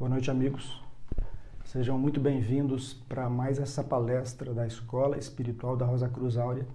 Boa 0.00 0.08
noite, 0.08 0.30
amigos. 0.30 0.82
Sejam 1.62 1.98
muito 1.98 2.18
bem-vindos 2.18 2.94
para 2.94 3.28
mais 3.28 3.58
essa 3.58 3.84
palestra 3.84 4.54
da 4.54 4.66
Escola 4.66 5.18
Espiritual 5.18 5.76
da 5.76 5.84
Rosa 5.84 6.08
Cruz 6.08 6.38
Áurea, 6.38 6.66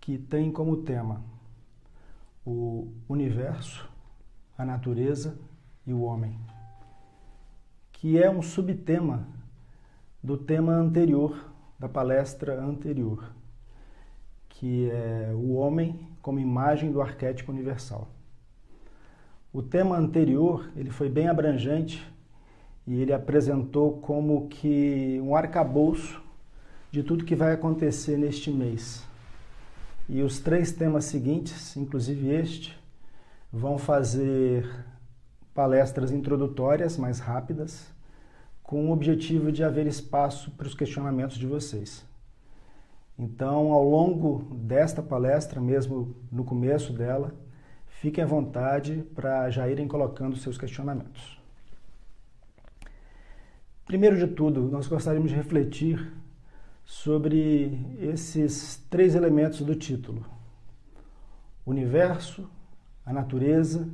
que 0.00 0.18
tem 0.18 0.50
como 0.50 0.78
tema 0.78 1.22
o 2.44 2.92
universo, 3.08 3.88
a 4.58 4.64
natureza 4.64 5.38
e 5.86 5.92
o 5.92 6.00
homem, 6.00 6.36
que 7.92 8.20
é 8.20 8.28
um 8.28 8.42
subtema 8.42 9.28
do 10.20 10.36
tema 10.36 10.72
anterior, 10.72 11.48
da 11.78 11.88
palestra 11.88 12.60
anterior, 12.60 13.32
que 14.48 14.90
é 14.90 15.30
o 15.32 15.52
homem 15.52 16.08
como 16.20 16.40
imagem 16.40 16.90
do 16.90 17.00
arquétipo 17.00 17.52
universal. 17.52 18.08
O 19.52 19.62
tema 19.62 19.96
anterior, 19.96 20.68
ele 20.74 20.90
foi 20.90 21.08
bem 21.08 21.28
abrangente 21.28 22.15
e 22.86 23.00
ele 23.00 23.12
apresentou 23.12 23.98
como 23.98 24.48
que 24.48 25.20
um 25.22 25.34
arcabouço 25.34 26.22
de 26.90 27.02
tudo 27.02 27.24
que 27.24 27.34
vai 27.34 27.52
acontecer 27.52 28.16
neste 28.16 28.50
mês. 28.50 29.04
E 30.08 30.22
os 30.22 30.38
três 30.38 30.70
temas 30.70 31.06
seguintes, 31.06 31.76
inclusive 31.76 32.30
este, 32.30 32.78
vão 33.52 33.76
fazer 33.76 34.68
palestras 35.52 36.12
introdutórias 36.12 36.96
mais 36.96 37.18
rápidas, 37.18 37.92
com 38.62 38.88
o 38.88 38.92
objetivo 38.92 39.50
de 39.50 39.64
haver 39.64 39.86
espaço 39.86 40.50
para 40.52 40.66
os 40.66 40.74
questionamentos 40.74 41.38
de 41.38 41.46
vocês. 41.46 42.04
Então, 43.18 43.72
ao 43.72 43.82
longo 43.82 44.54
desta 44.54 45.02
palestra, 45.02 45.60
mesmo 45.60 46.14
no 46.30 46.44
começo 46.44 46.92
dela, 46.92 47.32
fiquem 47.86 48.22
à 48.22 48.26
vontade 48.26 49.04
para 49.14 49.48
já 49.50 49.68
irem 49.68 49.88
colocando 49.88 50.36
seus 50.36 50.58
questionamentos. 50.58 51.40
Primeiro 53.86 54.16
de 54.16 54.26
tudo, 54.26 54.62
nós 54.62 54.88
gostaríamos 54.88 55.30
de 55.30 55.36
refletir 55.36 56.12
sobre 56.84 57.96
esses 58.00 58.84
três 58.90 59.14
elementos 59.14 59.60
do 59.60 59.76
título: 59.76 60.26
o 61.64 61.70
universo, 61.70 62.50
a 63.04 63.12
natureza 63.12 63.88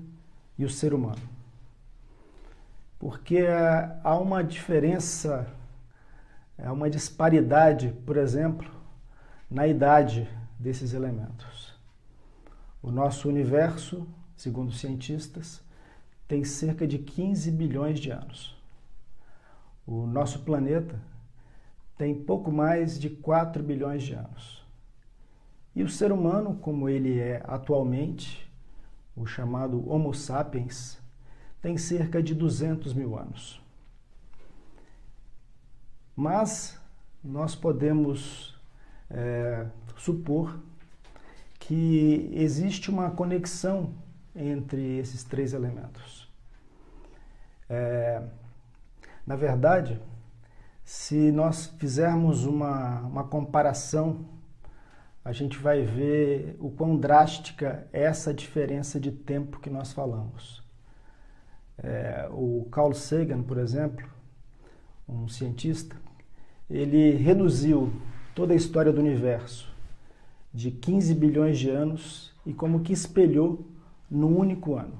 e 0.58 0.64
o 0.64 0.70
ser 0.70 0.94
humano. 0.94 1.20
Porque 2.98 3.44
há 4.02 4.16
uma 4.16 4.42
diferença, 4.42 5.46
há 6.58 6.72
uma 6.72 6.88
disparidade, 6.88 7.94
por 8.06 8.16
exemplo, 8.16 8.70
na 9.50 9.66
idade 9.66 10.26
desses 10.58 10.94
elementos. 10.94 11.78
O 12.82 12.90
nosso 12.90 13.28
universo, 13.28 14.08
segundo 14.38 14.72
cientistas, 14.72 15.62
tem 16.26 16.44
cerca 16.44 16.86
de 16.86 16.96
15 16.96 17.50
bilhões 17.50 18.00
de 18.00 18.10
anos. 18.10 18.61
O 19.86 20.06
nosso 20.06 20.40
planeta 20.40 21.00
tem 21.96 22.14
pouco 22.14 22.50
mais 22.50 22.98
de 22.98 23.10
4 23.10 23.62
bilhões 23.62 24.02
de 24.02 24.14
anos. 24.14 24.64
E 25.74 25.82
o 25.82 25.88
ser 25.88 26.12
humano, 26.12 26.56
como 26.56 26.88
ele 26.88 27.18
é 27.18 27.42
atualmente, 27.46 28.50
o 29.16 29.26
chamado 29.26 29.88
Homo 29.90 30.12
sapiens, 30.12 30.98
tem 31.60 31.76
cerca 31.78 32.22
de 32.22 32.34
200 32.34 32.92
mil 32.92 33.16
anos. 33.18 33.62
Mas 36.14 36.80
nós 37.22 37.54
podemos 37.54 38.60
é, 39.08 39.66
supor 39.96 40.58
que 41.58 42.28
existe 42.32 42.90
uma 42.90 43.10
conexão 43.10 43.94
entre 44.34 44.98
esses 44.98 45.22
três 45.22 45.52
elementos. 45.52 46.28
É, 47.70 48.22
na 49.26 49.36
verdade, 49.36 50.00
se 50.84 51.30
nós 51.30 51.66
fizermos 51.78 52.44
uma, 52.44 53.00
uma 53.00 53.24
comparação, 53.24 54.24
a 55.24 55.32
gente 55.32 55.58
vai 55.58 55.82
ver 55.82 56.56
o 56.58 56.70
quão 56.70 56.96
drástica 56.96 57.86
é 57.92 58.02
essa 58.02 58.34
diferença 58.34 58.98
de 58.98 59.12
tempo 59.12 59.60
que 59.60 59.70
nós 59.70 59.92
falamos. 59.92 60.62
É, 61.78 62.28
o 62.30 62.66
Carl 62.70 62.92
Sagan, 62.92 63.42
por 63.42 63.58
exemplo, 63.58 64.06
um 65.08 65.28
cientista, 65.28 65.96
ele 66.68 67.12
reduziu 67.12 67.92
toda 68.34 68.52
a 68.52 68.56
história 68.56 68.92
do 68.92 69.00
universo 69.00 69.72
de 70.52 70.70
15 70.70 71.14
bilhões 71.14 71.58
de 71.58 71.70
anos 71.70 72.34
e 72.44 72.52
como 72.52 72.80
que 72.80 72.92
espelhou 72.92 73.64
num 74.10 74.36
único 74.36 74.74
ano. 74.76 74.98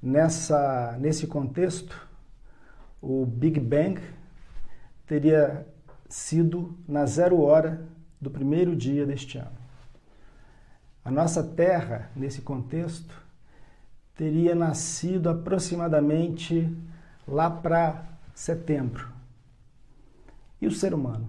Nessa, 0.00 0.96
nesse 0.98 1.26
contexto, 1.26 2.07
o 3.00 3.24
Big 3.24 3.60
Bang 3.60 4.00
teria 5.06 5.66
sido 6.08 6.76
na 6.86 7.06
zero 7.06 7.40
hora 7.40 7.86
do 8.20 8.30
primeiro 8.30 8.74
dia 8.74 9.06
deste 9.06 9.38
ano. 9.38 9.56
A 11.04 11.10
nossa 11.10 11.42
Terra, 11.42 12.10
nesse 12.14 12.42
contexto, 12.42 13.14
teria 14.14 14.54
nascido 14.54 15.30
aproximadamente 15.30 16.68
lá 17.26 17.48
para 17.48 18.04
setembro. 18.34 19.08
E 20.60 20.66
o 20.66 20.72
ser 20.72 20.92
humano? 20.92 21.28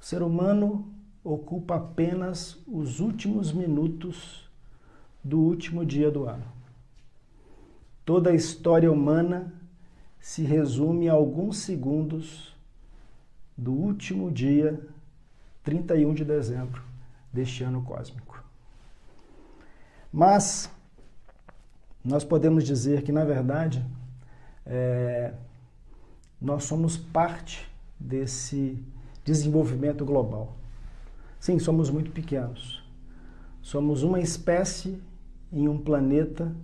O 0.00 0.04
ser 0.04 0.22
humano 0.22 0.90
ocupa 1.22 1.76
apenas 1.76 2.58
os 2.66 2.98
últimos 2.98 3.52
minutos 3.52 4.50
do 5.22 5.38
último 5.38 5.84
dia 5.84 6.10
do 6.10 6.28
ano. 6.28 6.44
Toda 8.04 8.30
a 8.30 8.34
história 8.34 8.90
humana 8.90 9.52
se 10.22 10.44
resume 10.44 11.08
a 11.08 11.12
alguns 11.14 11.58
segundos 11.58 12.56
do 13.58 13.72
último 13.72 14.30
dia 14.30 14.80
31 15.64 16.14
de 16.14 16.24
dezembro 16.24 16.80
deste 17.32 17.64
ano 17.64 17.82
cósmico. 17.82 18.42
Mas 20.12 20.70
nós 22.04 22.22
podemos 22.22 22.62
dizer 22.62 23.02
que, 23.02 23.10
na 23.10 23.24
verdade, 23.24 23.84
é, 24.64 25.34
nós 26.40 26.64
somos 26.64 26.96
parte 26.96 27.68
desse 27.98 28.80
desenvolvimento 29.24 30.04
global. 30.04 30.56
Sim, 31.40 31.58
somos 31.58 31.90
muito 31.90 32.12
pequenos. 32.12 32.80
Somos 33.60 34.04
uma 34.04 34.20
espécie 34.20 35.02
em 35.52 35.66
um 35.66 35.78
planeta, 35.78 36.54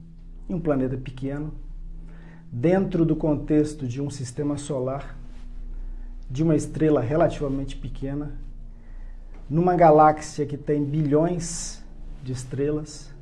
em 0.48 0.54
um 0.54 0.60
planeta 0.60 0.96
pequeno, 0.96 1.52
dentro 2.50 3.04
do 3.04 3.14
contexto 3.14 3.86
de 3.86 4.00
um 4.00 4.10
sistema 4.10 4.56
solar, 4.56 5.16
de 6.30 6.42
uma 6.42 6.56
estrela 6.56 7.00
relativamente 7.00 7.76
pequena, 7.76 8.38
numa 9.48 9.74
galáxia 9.74 10.44
que 10.46 10.56
tem 10.56 10.84
bilhões 10.84 11.82
de 12.22 12.32
estrelas, 12.32 13.12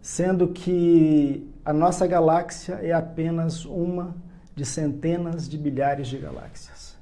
sendo 0.00 0.48
que 0.48 1.50
a 1.64 1.72
nossa 1.72 2.06
galáxia 2.06 2.74
é 2.74 2.92
apenas 2.92 3.64
uma 3.64 4.14
de 4.54 4.64
centenas 4.64 5.48
de 5.48 5.58
bilhares 5.58 6.08
de 6.08 6.16
galáxias. 6.16 6.96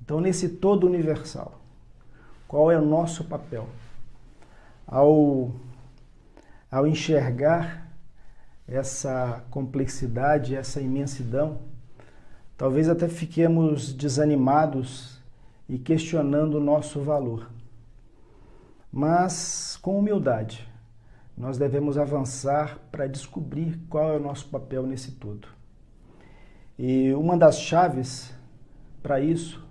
Então, 0.00 0.20
nesse 0.20 0.48
todo 0.48 0.86
universal, 0.86 1.60
qual 2.46 2.70
é 2.70 2.78
o 2.78 2.84
nosso 2.84 3.24
papel? 3.24 3.68
Ao, 4.86 5.50
ao 6.70 6.86
enxergar 6.86 7.85
essa 8.68 9.44
complexidade, 9.50 10.56
essa 10.56 10.80
imensidão, 10.80 11.60
talvez 12.56 12.88
até 12.88 13.08
fiquemos 13.08 13.92
desanimados 13.92 15.20
e 15.68 15.78
questionando 15.78 16.54
o 16.54 16.60
nosso 16.60 17.00
valor. 17.00 17.50
Mas 18.92 19.78
com 19.80 19.98
humildade, 19.98 20.68
nós 21.36 21.58
devemos 21.58 21.98
avançar 21.98 22.78
para 22.90 23.06
descobrir 23.06 23.78
qual 23.88 24.12
é 24.12 24.16
o 24.16 24.22
nosso 24.22 24.48
papel 24.48 24.84
nesse 24.84 25.12
todo. 25.12 25.48
E 26.78 27.12
uma 27.12 27.36
das 27.36 27.60
chaves 27.60 28.34
para 29.02 29.20
isso 29.20 29.64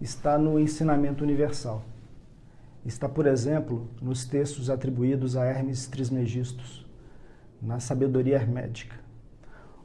está 0.00 0.38
no 0.38 0.58
ensinamento 0.58 1.22
universal. 1.22 1.84
Está, 2.84 3.08
por 3.08 3.26
exemplo, 3.26 3.88
nos 4.00 4.24
textos 4.24 4.70
atribuídos 4.70 5.36
a 5.36 5.44
Hermes 5.44 5.86
Trismegistus 5.86 6.89
na 7.60 7.80
sabedoria 7.80 8.36
hermética, 8.36 8.96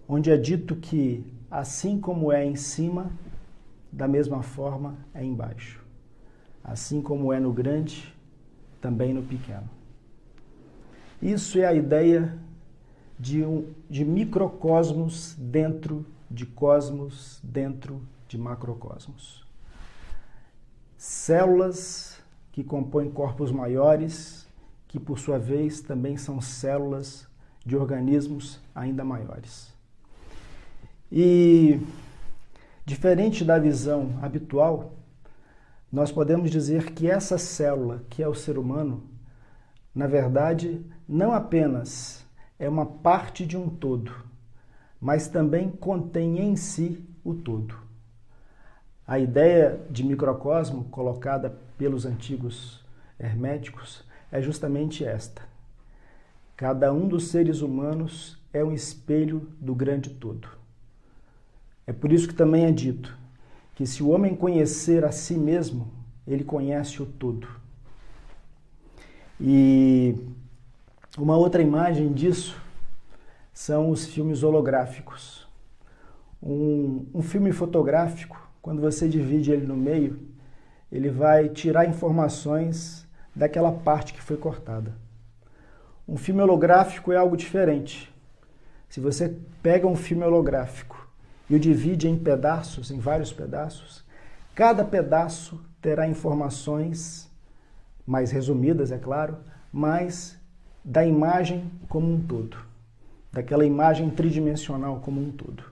onde 0.07 0.31
é 0.31 0.37
dito 0.37 0.75
que 0.75 1.25
assim 1.49 1.99
como 1.99 2.31
é 2.31 2.45
em 2.45 2.55
cima, 2.55 3.11
da 3.91 4.07
mesma 4.07 4.41
forma 4.43 4.97
é 5.13 5.23
embaixo. 5.23 5.83
Assim 6.63 7.01
como 7.01 7.31
é 7.31 7.39
no 7.39 7.53
grande, 7.53 8.13
também 8.81 9.13
no 9.13 9.23
pequeno. 9.23 9.69
Isso 11.21 11.59
é 11.59 11.65
a 11.65 11.73
ideia 11.73 12.37
de, 13.17 13.43
um, 13.43 13.73
de 13.89 14.03
microcosmos 14.03 15.35
dentro 15.39 16.05
de 16.29 16.45
cosmos, 16.45 17.39
dentro 17.43 18.01
de 18.27 18.37
macrocosmos. 18.37 19.45
Células 20.97 22.19
que 22.51 22.63
compõem 22.63 23.09
corpos 23.09 23.51
maiores, 23.51 24.47
que 24.87 24.99
por 24.99 25.19
sua 25.19 25.37
vez 25.37 25.81
também 25.81 26.17
são 26.17 26.41
células 26.41 27.27
de 27.65 27.75
organismos 27.75 28.59
ainda 28.73 29.03
maiores. 29.03 29.73
E 31.11 31.79
diferente 32.85 33.43
da 33.43 33.57
visão 33.57 34.19
habitual, 34.21 34.93
nós 35.91 36.11
podemos 36.11 36.51
dizer 36.51 36.91
que 36.91 37.09
essa 37.09 37.37
célula, 37.37 38.03
que 38.09 38.21
é 38.21 38.27
o 38.27 38.35
ser 38.35 38.57
humano, 38.57 39.03
na 39.93 40.07
verdade, 40.07 40.85
não 41.07 41.31
apenas 41.31 42.25
é 42.59 42.67
uma 42.67 42.85
parte 42.85 43.45
de 43.45 43.57
um 43.57 43.69
todo, 43.69 44.11
mas 44.99 45.27
também 45.27 45.69
contém 45.69 46.39
em 46.39 46.55
si 46.55 47.03
o 47.23 47.33
todo. 47.33 47.75
A 49.07 49.19
ideia 49.19 49.79
de 49.89 50.03
microcosmo 50.03 50.85
colocada 50.85 51.57
pelos 51.77 52.05
antigos 52.05 52.83
herméticos 53.19 54.03
é 54.31 54.41
justamente 54.41 55.05
esta. 55.05 55.54
Cada 56.55 56.93
um 56.93 57.07
dos 57.07 57.27
seres 57.27 57.61
humanos 57.61 58.37
é 58.53 58.63
um 58.63 58.71
espelho 58.71 59.49
do 59.59 59.75
grande 59.75 60.09
todo. 60.09 60.47
É 61.85 61.91
por 61.91 62.13
isso 62.13 62.27
que 62.27 62.33
também 62.33 62.65
é 62.65 62.71
dito 62.71 63.17
que 63.75 63.85
se 63.85 64.01
o 64.01 64.09
homem 64.09 64.33
conhecer 64.33 65.03
a 65.03 65.11
si 65.11 65.35
mesmo, 65.35 65.91
ele 66.25 66.45
conhece 66.45 67.03
o 67.03 67.05
todo. 67.05 67.45
E 69.39 70.15
uma 71.17 71.35
outra 71.35 71.61
imagem 71.61 72.13
disso 72.13 72.57
são 73.53 73.89
os 73.89 74.05
filmes 74.05 74.41
holográficos. 74.41 75.45
Um, 76.41 77.05
um 77.13 77.21
filme 77.21 77.51
fotográfico, 77.51 78.49
quando 78.61 78.81
você 78.81 79.09
divide 79.09 79.51
ele 79.51 79.67
no 79.67 79.75
meio, 79.75 80.19
ele 80.89 81.09
vai 81.09 81.49
tirar 81.49 81.85
informações 81.85 83.05
daquela 83.35 83.73
parte 83.73 84.13
que 84.13 84.21
foi 84.21 84.37
cortada. 84.37 85.04
Um 86.07 86.17
filme 86.17 86.41
holográfico 86.41 87.11
é 87.11 87.17
algo 87.17 87.35
diferente. 87.35 88.13
Se 88.87 88.99
você 88.99 89.37
pega 89.63 89.87
um 89.87 89.95
filme 89.95 90.23
holográfico 90.23 91.09
e 91.49 91.55
o 91.55 91.59
divide 91.59 92.07
em 92.07 92.17
pedaços, 92.17 92.91
em 92.91 92.99
vários 92.99 93.33
pedaços, 93.33 94.03
cada 94.53 94.85
pedaço 94.85 95.59
terá 95.81 96.07
informações 96.07 97.29
mais 98.05 98.31
resumidas, 98.31 98.91
é 98.91 98.97
claro, 98.97 99.37
mas 99.73 100.39
da 100.83 101.03
imagem 101.03 101.71
como 101.89 102.13
um 102.13 102.21
todo, 102.21 102.57
daquela 103.33 103.65
imagem 103.65 104.09
tridimensional 104.11 104.99
como 104.99 105.19
um 105.19 105.31
todo. 105.31 105.63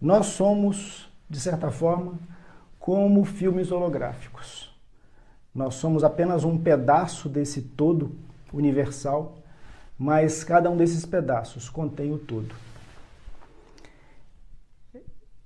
Nós 0.00 0.26
somos, 0.26 1.12
de 1.28 1.40
certa 1.40 1.70
forma, 1.70 2.14
como 2.78 3.24
filmes 3.24 3.72
holográficos. 3.72 4.72
Nós 5.52 5.74
somos 5.74 6.04
apenas 6.04 6.44
um 6.44 6.56
pedaço 6.56 7.28
desse 7.28 7.60
todo 7.60 8.16
universal, 8.52 9.39
mas 10.00 10.42
cada 10.42 10.70
um 10.70 10.78
desses 10.78 11.04
pedaços 11.04 11.68
contém 11.68 12.10
o 12.10 12.16
todo. 12.18 12.54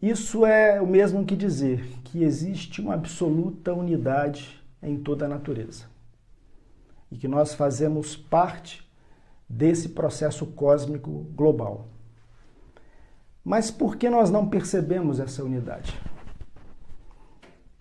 Isso 0.01 0.47
é 0.47 0.81
o 0.81 0.87
mesmo 0.87 1.25
que 1.25 1.35
dizer 1.35 1.85
que 2.05 2.23
existe 2.23 2.81
uma 2.81 2.95
absoluta 2.95 3.75
unidade 3.75 4.63
em 4.81 4.97
toda 4.97 5.25
a 5.25 5.29
natureza 5.29 5.87
e 7.11 7.17
que 7.17 7.27
nós 7.27 7.53
fazemos 7.53 8.15
parte 8.15 8.89
desse 9.49 9.89
processo 9.89 10.47
cósmico 10.47 11.11
global. 11.35 11.89
Mas 13.45 13.73
por 13.73 13.97
que 13.97 14.09
nós 14.09 14.31
não 14.31 14.49
percebemos 14.49 15.19
essa 15.19 15.43
unidade? 15.43 16.01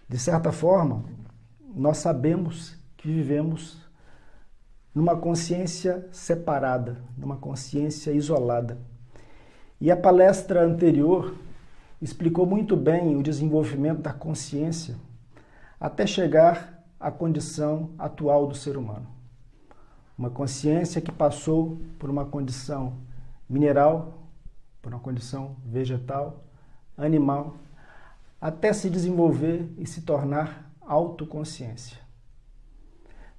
De 0.09 0.17
certa 0.17 0.51
forma, 0.51 1.05
nós 1.75 1.97
sabemos 1.97 2.75
que 2.97 3.07
vivemos 3.07 3.82
numa 4.93 5.15
consciência 5.15 6.07
separada, 6.11 6.97
numa 7.17 7.37
consciência 7.37 8.11
isolada. 8.11 8.77
E 9.81 9.89
a 9.89 9.97
palestra 9.97 10.63
anterior 10.63 11.35
explicou 12.01 12.45
muito 12.45 12.75
bem 12.75 13.15
o 13.15 13.23
desenvolvimento 13.23 14.01
da 14.01 14.13
consciência 14.13 14.95
até 15.79 16.05
chegar 16.07 16.85
à 16.99 17.11
condição 17.11 17.89
atual 17.97 18.47
do 18.47 18.55
ser 18.55 18.77
humano. 18.77 19.07
Uma 20.17 20.29
consciência 20.29 21.01
que 21.01 21.11
passou 21.11 21.81
por 21.99 22.09
uma 22.09 22.23
condição 22.23 22.93
mineral, 23.49 24.13
por 24.81 24.93
uma 24.93 24.99
condição 25.01 25.55
vegetal, 25.65 26.43
animal, 26.97 27.55
até 28.39 28.71
se 28.71 28.89
desenvolver 28.89 29.73
e 29.77 29.85
se 29.85 30.01
tornar 30.01 30.71
autoconsciência. 30.81 31.97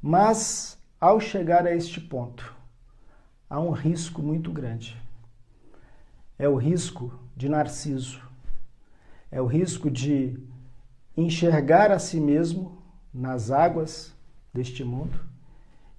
Mas, 0.02 0.78
ao 1.04 1.20
chegar 1.20 1.66
a 1.66 1.76
este 1.76 2.00
ponto, 2.00 2.56
há 3.50 3.60
um 3.60 3.72
risco 3.72 4.22
muito 4.22 4.50
grande. 4.50 4.98
É 6.38 6.48
o 6.48 6.56
risco 6.56 7.12
de 7.36 7.46
Narciso, 7.46 8.22
é 9.30 9.38
o 9.38 9.44
risco 9.44 9.90
de 9.90 10.42
enxergar 11.14 11.90
a 11.90 11.98
si 11.98 12.18
mesmo 12.18 12.82
nas 13.12 13.50
águas 13.50 14.14
deste 14.50 14.82
mundo 14.82 15.20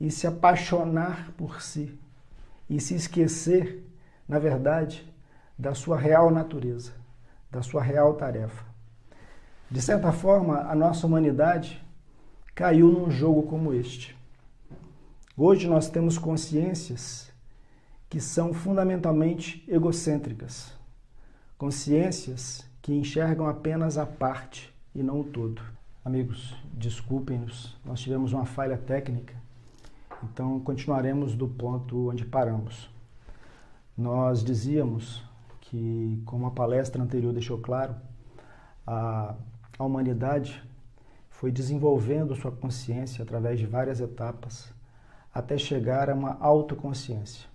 e 0.02 0.10
se 0.10 0.26
apaixonar 0.26 1.32
por 1.38 1.62
si 1.62 2.00
e 2.68 2.80
se 2.80 2.96
esquecer, 2.96 3.88
na 4.28 4.40
verdade, 4.40 5.08
da 5.56 5.76
sua 5.76 6.00
real 6.00 6.32
natureza, 6.32 6.94
da 7.52 7.62
sua 7.62 7.84
real 7.84 8.16
tarefa. 8.16 8.66
De 9.70 9.84
certa 9.84 10.12
forma, 10.12 10.62
a 10.62 10.74
nossa 10.74 11.06
humanidade 11.06 11.80
caiu 12.56 12.92
num 12.92 13.12
jogo 13.12 13.44
como 13.44 13.72
este. 13.72 14.15
Hoje 15.38 15.68
nós 15.68 15.90
temos 15.90 16.18
consciências 16.18 17.30
que 18.10 18.22
são 18.22 18.54
fundamentalmente 18.54 19.66
egocêntricas, 19.68 20.74
consciências 21.58 22.66
que 22.82 22.94
enxergam 22.94 23.46
apenas 23.46 23.98
a 23.98 24.06
parte 24.06 24.74
e 24.96 25.04
não 25.04 25.20
o 25.20 25.24
todo. 25.26 25.62
Amigos, 26.06 26.56
desculpem-nos, 26.72 27.76
nós 27.84 28.00
tivemos 28.00 28.32
uma 28.32 28.46
falha 28.46 28.78
técnica, 28.78 29.36
então 30.24 30.58
continuaremos 30.62 31.36
do 31.36 31.50
ponto 31.50 32.12
onde 32.12 32.24
paramos. 32.24 32.90
Nós 33.98 34.42
dizíamos 34.42 35.22
que, 35.60 36.24
como 36.26 36.46
a 36.46 36.52
palestra 36.52 37.04
anterior 37.04 37.34
deixou 37.34 37.58
claro, 37.58 37.94
a, 38.88 39.36
a 39.78 39.84
humanidade 39.84 40.64
foi 41.30 41.52
desenvolvendo 41.52 42.34
sua 42.38 42.54
consciência 42.54 43.22
através 43.22 43.60
de 43.60 43.66
várias 43.66 44.00
etapas 44.00 44.74
até 45.36 45.58
chegar 45.58 46.10
a 46.10 46.14
uma 46.14 46.38
autoconsciência. 46.40 47.46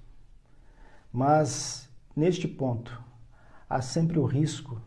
Mas, 1.10 1.88
neste 2.14 2.46
ponto, 2.46 3.02
há 3.66 3.80
sempre 3.80 4.18
o 4.18 4.26
risco 4.26 4.78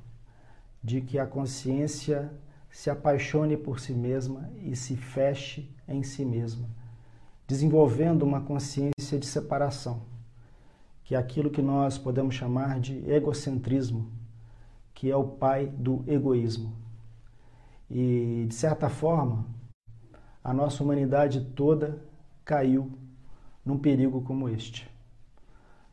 de 0.84 1.02
que 1.02 1.18
a 1.18 1.26
consciência 1.26 2.32
se 2.70 2.92
apaixone 2.92 3.58
por 3.58 3.80
si 3.80 3.94
mesma 3.94 4.48
e 4.62 4.76
se 4.76 4.96
feche 4.96 5.76
em 5.88 6.04
si 6.04 6.24
mesma, 6.24 6.70
desenvolvendo 7.48 8.22
uma 8.22 8.42
consciência 8.42 9.18
de 9.18 9.26
separação, 9.26 10.04
que 11.04 11.16
é 11.16 11.18
aquilo 11.18 11.50
que 11.50 11.64
nós 11.64 11.98
podemos 11.98 12.36
chamar 12.36 12.80
de 12.80 13.10
egocentrismo, 13.10 14.12
que 14.94 15.10
é 15.10 15.16
o 15.16 15.24
pai 15.24 15.66
do 15.66 16.04
egoísmo. 16.08 16.76
E, 17.90 18.46
de 18.48 18.54
certa 18.54 18.88
forma, 18.88 19.46
a 20.44 20.54
nossa 20.54 20.84
humanidade 20.84 21.42
toda 21.56 22.13
caiu 22.46 22.92
num 23.66 23.78
perigo 23.78 24.22
como 24.22 24.50
este. 24.50 24.90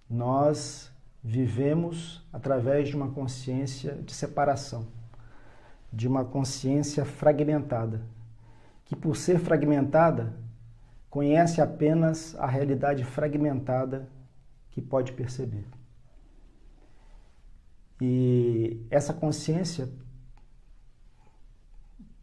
Nós 0.08 0.90
vivemos 1.22 2.26
através 2.32 2.88
de 2.88 2.96
uma 2.96 3.10
consciência 3.10 3.94
de 3.94 4.12
separação, 4.12 4.88
de 5.92 6.08
uma 6.08 6.24
consciência 6.24 7.04
fragmentada, 7.04 8.02
que 8.84 8.96
por 8.96 9.16
ser 9.16 9.38
fragmentada, 9.38 10.34
conhece 11.08 11.60
apenas 11.60 12.34
a 12.36 12.46
realidade 12.46 13.04
fragmentada 13.04 14.08
que 14.70 14.80
pode 14.80 15.12
perceber. 15.12 15.64
E 18.00 18.86
essa 18.90 19.12
consciência, 19.12 19.88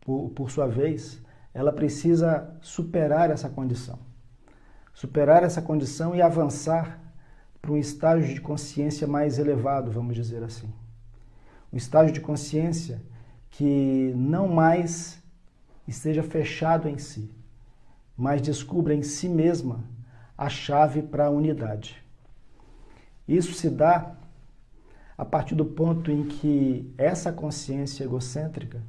por, 0.01 0.29
por 0.31 0.50
sua 0.50 0.67
vez, 0.67 1.22
ela 1.53 1.72
precisa 1.72 2.57
superar 2.62 3.29
essa 3.29 3.50
condição. 3.50 4.06
Superar 4.98 5.44
essa 5.44 5.62
condição 5.62 6.16
e 6.16 6.24
avançar 6.24 7.00
para 7.62 7.72
um 7.72 7.77
estágio 7.77 8.34
de 8.34 8.42
consciência 8.42 9.06
mais 9.06 9.38
elevado, 9.38 9.92
vamos 9.92 10.16
dizer 10.16 10.42
assim. 10.42 10.74
Um 11.72 11.77
estágio 11.77 12.12
de 12.12 12.20
consciência 12.20 13.00
que 13.51 14.12
não 14.16 14.48
mais 14.48 15.22
esteja 15.88 16.24
fechado 16.24 16.89
em 16.89 16.98
si, 16.98 17.32
mas 18.18 18.42
descubra 18.42 18.96
em 18.96 19.04
si 19.04 19.30
mesma 19.30 19.84
a 20.36 20.50
chave 20.50 21.04
para 21.04 21.27
a 21.27 21.30
unidade. 21.30 22.04
Isso 23.27 23.54
se 23.54 23.70
dá 23.70 24.16
a 25.16 25.24
partir 25.24 25.54
do 25.54 25.66
ponto 25.66 26.10
em 26.10 26.24
que 26.24 26.92
essa 26.98 27.32
consciência 27.32 28.04
egocêntrica 28.04 28.82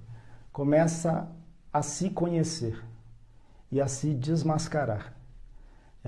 começa 0.51 1.31
a 1.71 1.83
se 1.83 2.09
conhecer 2.09 2.83
e 3.71 3.79
a 3.79 3.87
se 3.87 4.15
desmascarar. 4.15 5.18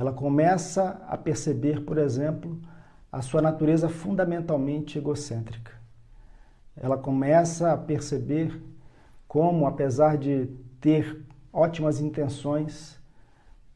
Ela 0.00 0.14
começa 0.14 0.99
a 1.07 1.14
perceber, 1.19 1.85
por 1.85 1.99
exemplo, 1.99 2.59
a 3.12 3.21
sua 3.21 3.42
natureza 3.42 3.87
fundamentalmente 3.87 4.97
egocêntrica, 4.97 5.73
ela 6.75 6.97
começa 6.97 7.71
a 7.71 7.76
perceber 7.76 8.62
como, 9.28 9.66
apesar 9.66 10.16
de 10.16 10.47
ter 10.80 11.23
ótimas 11.52 12.00
intenções, 12.00 12.99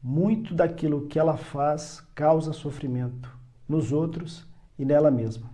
muito 0.01 0.55
daquilo 0.55 1.05
que 1.05 1.19
ela 1.19 1.37
faz 1.37 2.01
causa 2.15 2.53
sofrimento 2.53 3.31
nos 3.69 3.91
outros 3.91 4.47
e 4.79 4.83
nela 4.83 5.11
mesma. 5.11 5.47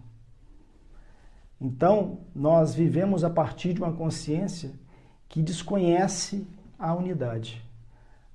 Então, 1.60 2.20
nós 2.34 2.74
vivemos 2.74 3.26
a 3.26 3.30
partir 3.30 3.74
de 3.74 3.82
uma 3.82 3.92
consciência 3.92 4.72
que 5.28 5.44
desconhece 5.44 6.48
a 6.80 6.96
unidade. 6.96 7.62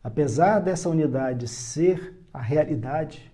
Apesar 0.04 0.60
dessa 0.60 0.90
unidade 0.90 1.48
ser 1.48 2.15
a 2.36 2.42
realidade, 2.42 3.32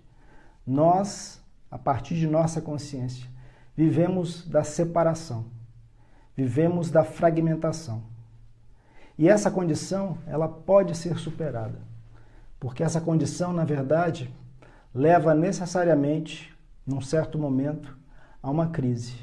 nós, 0.65 1.43
a 1.69 1.77
partir 1.77 2.15
de 2.15 2.25
nossa 2.25 2.61
consciência, 2.61 3.29
vivemos 3.75 4.47
da 4.47 4.63
separação, 4.63 5.43
vivemos 6.37 6.89
da 6.89 7.03
fragmentação. 7.03 8.01
E 9.17 9.27
essa 9.27 9.51
condição, 9.51 10.17
ela 10.25 10.47
pode 10.47 10.95
ser 10.95 11.17
superada, 11.17 11.81
porque 12.61 12.81
essa 12.81 13.01
condição, 13.01 13.51
na 13.51 13.65
verdade, 13.65 14.33
leva 14.95 15.35
necessariamente, 15.35 16.55
num 16.87 17.01
certo 17.01 17.37
momento, 17.37 17.97
a 18.41 18.49
uma 18.49 18.69
crise. 18.69 19.17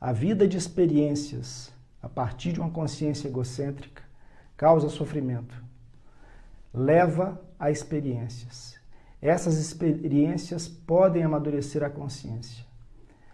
A 0.00 0.10
vida 0.10 0.46
de 0.48 0.56
experiências 0.56 1.72
a 2.02 2.08
partir 2.08 2.52
de 2.52 2.60
uma 2.60 2.70
consciência 2.70 3.28
egocêntrica 3.28 4.02
causa 4.56 4.88
sofrimento, 4.88 5.62
leva 6.74 7.40
a 7.58 7.70
experiências. 7.70 8.76
Essas 9.20 9.56
experiências 9.58 10.68
podem 10.68 11.22
amadurecer 11.22 11.82
a 11.82 11.90
consciência. 11.90 12.64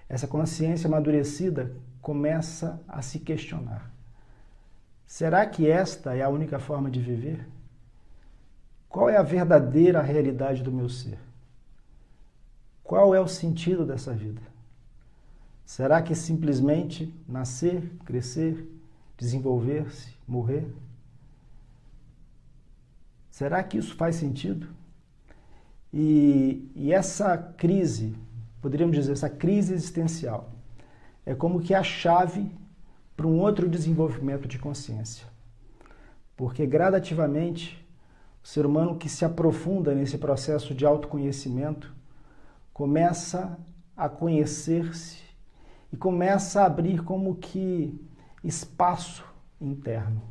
Essa 0.08 0.26
consciência 0.26 0.86
amadurecida 0.86 1.74
começa 2.00 2.80
a 2.86 3.00
se 3.02 3.18
questionar. 3.18 3.90
Será 5.06 5.44
que 5.46 5.68
esta 5.68 6.14
é 6.14 6.22
a 6.22 6.28
única 6.28 6.58
forma 6.58 6.90
de 6.90 7.00
viver? 7.00 7.46
Qual 8.88 9.08
é 9.08 9.16
a 9.16 9.22
verdadeira 9.22 10.02
realidade 10.02 10.62
do 10.62 10.72
meu 10.72 10.88
ser? 10.88 11.18
Qual 12.82 13.14
é 13.14 13.20
o 13.20 13.28
sentido 13.28 13.86
dessa 13.86 14.12
vida? 14.12 14.42
Será 15.64 16.02
que 16.02 16.14
simplesmente 16.14 17.14
nascer, 17.26 17.90
crescer, 18.04 18.66
desenvolver-se, 19.16 20.14
morrer? 20.28 20.66
Será 23.32 23.62
que 23.62 23.78
isso 23.78 23.96
faz 23.96 24.16
sentido? 24.16 24.68
E, 25.90 26.70
e, 26.76 26.92
essa 26.92 27.38
crise, 27.38 28.14
poderíamos 28.60 28.94
dizer, 28.94 29.12
essa 29.12 29.30
crise 29.30 29.72
existencial, 29.72 30.52
é 31.24 31.34
como 31.34 31.58
que 31.58 31.74
a 31.74 31.82
chave 31.82 32.54
para 33.16 33.26
um 33.26 33.40
outro 33.40 33.66
desenvolvimento 33.70 34.46
de 34.46 34.58
consciência. 34.58 35.26
Porque 36.36 36.66
gradativamente, 36.66 37.82
o 38.44 38.46
ser 38.46 38.66
humano 38.66 38.98
que 38.98 39.08
se 39.08 39.24
aprofunda 39.24 39.94
nesse 39.94 40.18
processo 40.18 40.74
de 40.74 40.84
autoconhecimento 40.84 41.90
começa 42.70 43.58
a 43.96 44.10
conhecer-se 44.10 45.22
e 45.90 45.96
começa 45.96 46.60
a 46.60 46.66
abrir 46.66 47.02
como 47.02 47.36
que 47.36 47.98
espaço 48.44 49.24
interno, 49.58 50.22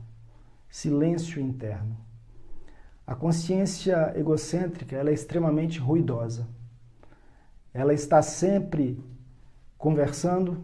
silêncio 0.70 1.42
interno. 1.42 2.11
A 3.06 3.16
consciência 3.16 4.14
egocêntrica 4.16 4.96
ela 4.96 5.10
é 5.10 5.14
extremamente 5.14 5.80
ruidosa. 5.80 6.48
Ela 7.74 7.94
está 7.94 8.22
sempre 8.22 9.04
conversando, 9.78 10.64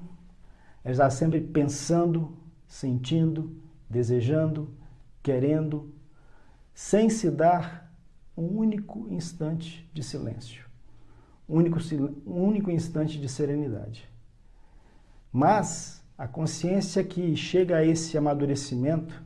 ela 0.84 0.92
está 0.92 1.10
sempre 1.10 1.42
pensando, 1.42 2.38
sentindo, 2.68 3.56
desejando, 3.90 4.74
querendo, 5.24 5.94
sem 6.74 7.10
se 7.10 7.32
dar 7.32 7.92
um 8.38 8.58
único 8.58 9.08
instante 9.10 9.90
de 9.94 10.04
silêncio, 10.04 10.66
um 11.50 11.58
único, 11.58 11.80
um 12.26 12.44
único 12.44 12.70
instante 12.70 13.20
de 13.20 13.28
serenidade. 13.28 14.08
Mas 15.32 16.04
a 16.18 16.28
consciência 16.28 17.04
que 17.04 17.36
chega 17.36 17.78
a 17.78 17.86
esse 17.86 18.18
amadurecimento, 18.18 19.24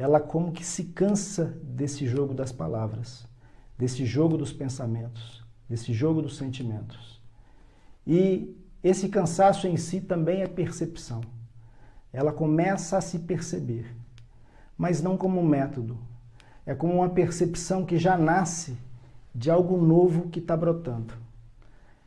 ela 0.00 0.18
como 0.18 0.50
que 0.50 0.64
se 0.64 0.84
cansa 0.84 1.54
desse 1.62 2.06
jogo 2.06 2.32
das 2.32 2.50
palavras, 2.50 3.26
desse 3.76 4.06
jogo 4.06 4.38
dos 4.38 4.50
pensamentos, 4.50 5.44
desse 5.68 5.92
jogo 5.92 6.22
dos 6.22 6.38
sentimentos. 6.38 7.20
E 8.06 8.56
esse 8.82 9.10
cansaço 9.10 9.66
em 9.66 9.76
si 9.76 10.00
também 10.00 10.40
é 10.40 10.48
percepção. 10.48 11.20
Ela 12.10 12.32
começa 12.32 12.96
a 12.96 13.02
se 13.02 13.18
perceber, 13.18 13.94
mas 14.74 15.02
não 15.02 15.18
como 15.18 15.38
um 15.38 15.46
método. 15.46 15.98
É 16.64 16.74
como 16.74 16.94
uma 16.94 17.10
percepção 17.10 17.84
que 17.84 17.98
já 17.98 18.16
nasce 18.16 18.78
de 19.34 19.50
algo 19.50 19.76
novo 19.76 20.30
que 20.30 20.38
está 20.38 20.56
brotando. 20.56 21.12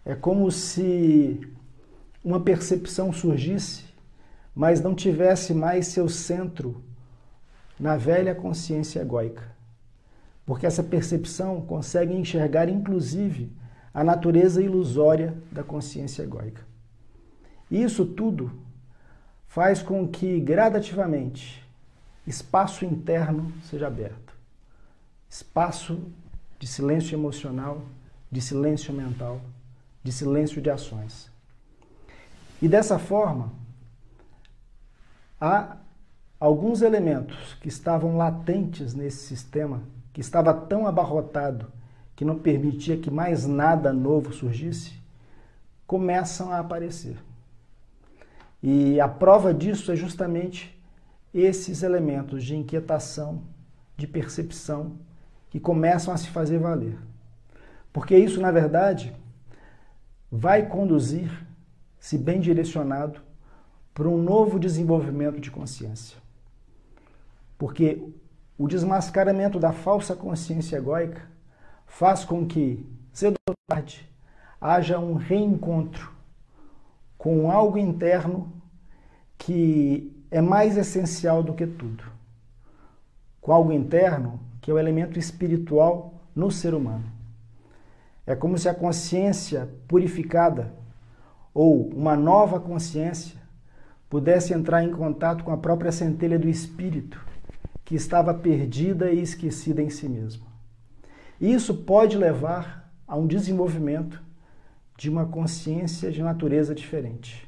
É 0.03 0.15
como 0.15 0.49
se 0.49 1.39
uma 2.23 2.39
percepção 2.39 3.13
surgisse, 3.13 3.85
mas 4.55 4.81
não 4.81 4.95
tivesse 4.95 5.53
mais 5.53 5.85
seu 5.85 6.09
centro 6.09 6.83
na 7.79 7.97
velha 7.97 8.35
consciência 8.35 9.01
egóica. 9.01 9.43
Porque 10.45 10.65
essa 10.65 10.83
percepção 10.83 11.61
consegue 11.61 12.13
enxergar, 12.13 12.69
inclusive, 12.69 13.51
a 13.93 14.03
natureza 14.03 14.61
ilusória 14.61 15.37
da 15.51 15.63
consciência 15.63 16.23
egóica. 16.23 16.61
Isso 17.69 18.05
tudo 18.05 18.51
faz 19.47 19.81
com 19.81 20.07
que, 20.07 20.39
gradativamente, 20.39 21.63
espaço 22.25 22.85
interno 22.85 23.51
seja 23.63 23.87
aberto. 23.87 24.33
Espaço 25.29 26.01
de 26.59 26.67
silêncio 26.67 27.15
emocional, 27.15 27.81
de 28.31 28.41
silêncio 28.41 28.93
mental, 28.93 29.39
de 30.03 30.11
silêncio 30.11 30.61
de 30.61 30.69
ações. 30.69 31.31
E 32.61 32.67
dessa 32.67 32.97
forma, 32.97 33.51
há 35.39 35.77
alguns 36.43 36.81
elementos 36.81 37.53
que 37.61 37.69
estavam 37.69 38.17
latentes 38.17 38.93
nesse 38.93 39.25
sistema, 39.27 39.81
que 40.11 40.19
estava 40.19 40.53
tão 40.53 40.85
abarrotado 40.85 41.71
que 42.17 42.25
não 42.25 42.37
permitia 42.37 42.97
que 42.97 43.09
mais 43.09 43.47
nada 43.47 43.93
novo 43.93 44.33
surgisse, 44.33 45.01
começam 45.87 46.51
a 46.51 46.59
aparecer. 46.59 47.15
E 48.61 48.99
a 48.99 49.07
prova 49.07 49.53
disso 49.53 49.89
é 49.89 49.95
justamente 49.95 50.77
esses 51.33 51.81
elementos 51.81 52.43
de 52.43 52.57
inquietação, 52.57 53.41
de 53.95 54.05
percepção, 54.05 54.97
que 55.49 55.61
começam 55.61 56.13
a 56.13 56.17
se 56.17 56.27
fazer 56.27 56.59
valer. 56.59 56.97
Porque 57.93 58.17
isso, 58.17 58.41
na 58.41 58.51
verdade, 58.51 59.15
vai 60.29 60.67
conduzir 60.67 61.31
se 62.01 62.17
bem 62.17 62.41
direcionado, 62.41 63.21
para 63.93 64.09
um 64.09 64.21
novo 64.21 64.59
desenvolvimento 64.59 65.39
de 65.39 65.49
consciência. 65.49 66.22
Porque 67.57 68.01
o 68.57 68.67
desmascaramento 68.67 69.59
da 69.59 69.71
falsa 69.71 70.15
consciência 70.15 70.77
egóica 70.77 71.21
faz 71.85 72.25
com 72.25 72.45
que, 72.45 72.85
cedo 73.11 73.35
ou 73.47 73.55
tarde, 73.67 74.09
haja 74.59 74.99
um 74.99 75.15
reencontro 75.15 76.11
com 77.17 77.51
algo 77.51 77.77
interno 77.77 78.51
que 79.37 80.11
é 80.29 80.41
mais 80.41 80.77
essencial 80.77 81.43
do 81.43 81.53
que 81.53 81.67
tudo. 81.67 82.03
Com 83.39 83.51
algo 83.51 83.71
interno 83.71 84.39
que 84.61 84.71
é 84.71 84.73
o 84.73 84.79
elemento 84.79 85.19
espiritual 85.19 86.13
no 86.35 86.49
ser 86.49 86.73
humano. 86.73 87.05
É 88.25 88.35
como 88.35 88.57
se 88.57 88.69
a 88.69 88.73
consciência 88.73 89.69
purificada 89.87 90.73
ou 91.53 91.89
uma 91.89 92.15
nova 92.15 92.59
consciência 92.59 93.37
pudesse 94.09 94.53
entrar 94.53 94.83
em 94.83 94.91
contato 94.91 95.43
com 95.43 95.51
a 95.51 95.57
própria 95.57 95.91
centelha 95.91 96.39
do 96.39 96.47
espírito, 96.47 97.22
que 97.93 97.97
estava 97.97 98.33
perdida 98.33 99.11
e 99.11 99.21
esquecida 99.21 99.79
em 99.79 99.87
si 99.87 100.09
mesma. 100.09 100.47
Isso 101.39 101.75
pode 101.75 102.17
levar 102.17 102.91
a 103.07 103.15
um 103.15 103.27
desenvolvimento 103.27 104.19
de 104.97 105.11
uma 105.11 105.27
consciência 105.27 106.11
de 106.11 106.23
natureza 106.23 106.73
diferente. 106.73 107.47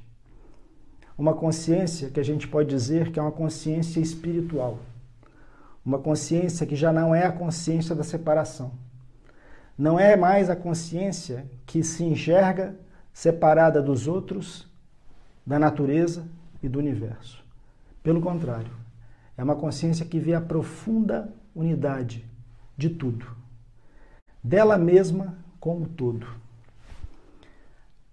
Uma 1.18 1.34
consciência 1.34 2.12
que 2.12 2.20
a 2.20 2.24
gente 2.24 2.48
pode 2.48 2.70
dizer 2.70 3.12
que 3.12 3.18
é 3.18 3.24
uma 3.24 3.32
consciência 3.32 4.00
espiritual. 4.00 4.78
Uma 5.84 5.98
consciência 5.98 6.68
que 6.68 6.76
já 6.76 6.94
não 6.94 7.16
é 7.16 7.26
a 7.26 7.32
consciência 7.32 7.96
da 7.96 8.04
separação. 8.04 8.72
Não 9.76 10.00
é 10.00 10.16
mais 10.16 10.48
a 10.48 10.56
consciência 10.56 11.50
que 11.66 11.82
se 11.82 12.04
enxerga 12.04 12.76
separada 13.12 13.82
dos 13.82 14.08
outros, 14.08 14.72
da 15.44 15.58
natureza 15.58 16.24
e 16.62 16.70
do 16.70 16.78
universo. 16.78 17.44
Pelo 18.04 18.22
contrário, 18.22 18.85
é 19.38 19.44
uma 19.44 19.56
consciência 19.56 20.06
que 20.06 20.20
vê 20.20 20.34
a 20.34 20.42
profunda 20.42 21.34
unidade 21.54 22.26
de 22.78 22.90
tudo, 22.90 23.26
dela 24.44 24.78
mesma 24.78 25.38
como 25.60 25.88
todo. 25.88 26.28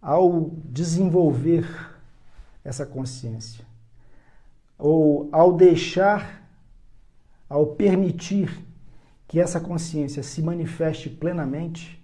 Ao 0.01 0.51
desenvolver 0.65 1.65
essa 2.65 2.85
consciência, 2.85 3.65
ou 4.79 5.29
ao 5.31 5.53
deixar, 5.53 6.43
ao 7.49 7.67
permitir 7.67 8.65
que 9.29 9.39
essa 9.39 9.61
consciência 9.61 10.23
se 10.23 10.43
manifeste 10.43 11.09
plenamente, 11.09 12.03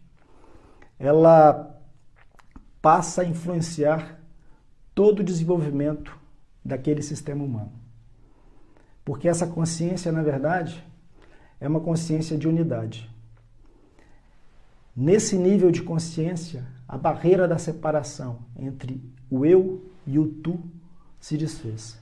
ela 0.98 1.76
passa 2.80 3.22
a 3.22 3.24
influenciar 3.24 4.20
todo 4.94 5.20
o 5.20 5.24
desenvolvimento 5.24 6.16
daquele 6.64 7.02
sistema 7.02 7.44
humano. 7.44 7.77
Porque 9.08 9.26
essa 9.26 9.46
consciência, 9.46 10.12
na 10.12 10.22
verdade, 10.22 10.84
é 11.58 11.66
uma 11.66 11.80
consciência 11.80 12.36
de 12.36 12.46
unidade. 12.46 13.10
Nesse 14.94 15.34
nível 15.34 15.70
de 15.70 15.80
consciência, 15.80 16.66
a 16.86 16.98
barreira 16.98 17.48
da 17.48 17.56
separação 17.56 18.40
entre 18.54 19.02
o 19.30 19.46
eu 19.46 19.82
e 20.06 20.18
o 20.18 20.28
tu 20.28 20.60
se 21.18 21.38
desfez. 21.38 21.98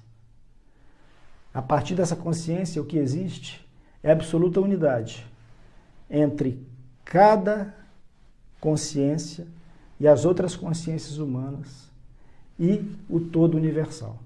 A 1.54 1.62
partir 1.62 1.94
dessa 1.94 2.16
consciência, 2.16 2.82
o 2.82 2.84
que 2.84 2.98
existe 2.98 3.64
é 4.02 4.10
absoluta 4.10 4.60
unidade 4.60 5.24
entre 6.10 6.66
cada 7.04 7.72
consciência 8.60 9.46
e 10.00 10.08
as 10.08 10.24
outras 10.24 10.56
consciências 10.56 11.18
humanas 11.18 11.88
e 12.58 12.84
o 13.08 13.20
todo 13.20 13.56
universal. 13.56 14.25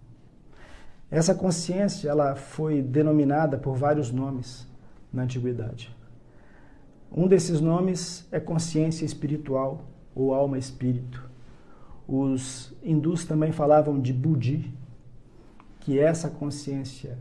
Essa 1.11 1.35
consciência 1.35 2.09
ela 2.09 2.37
foi 2.37 2.81
denominada 2.81 3.59
por 3.59 3.75
vários 3.75 4.13
nomes 4.13 4.67
na 5.13 5.23
antiguidade. 5.23 5.95
Um 7.11 7.27
desses 7.27 7.61
nomes 7.61 8.29
é 8.31 8.39
consciência 8.39 9.05
espiritual 9.05 9.85
ou 10.15 10.33
alma 10.33 10.57
espírito. 10.57 11.29
Os 12.07 12.73
hindus 12.83 13.25
também 13.25 13.51
falavam 13.51 14.01
de 14.01 14.13
Budi, 14.13 14.73
que 15.81 15.99
é 15.99 16.05
essa 16.05 16.31
consciência 16.31 17.19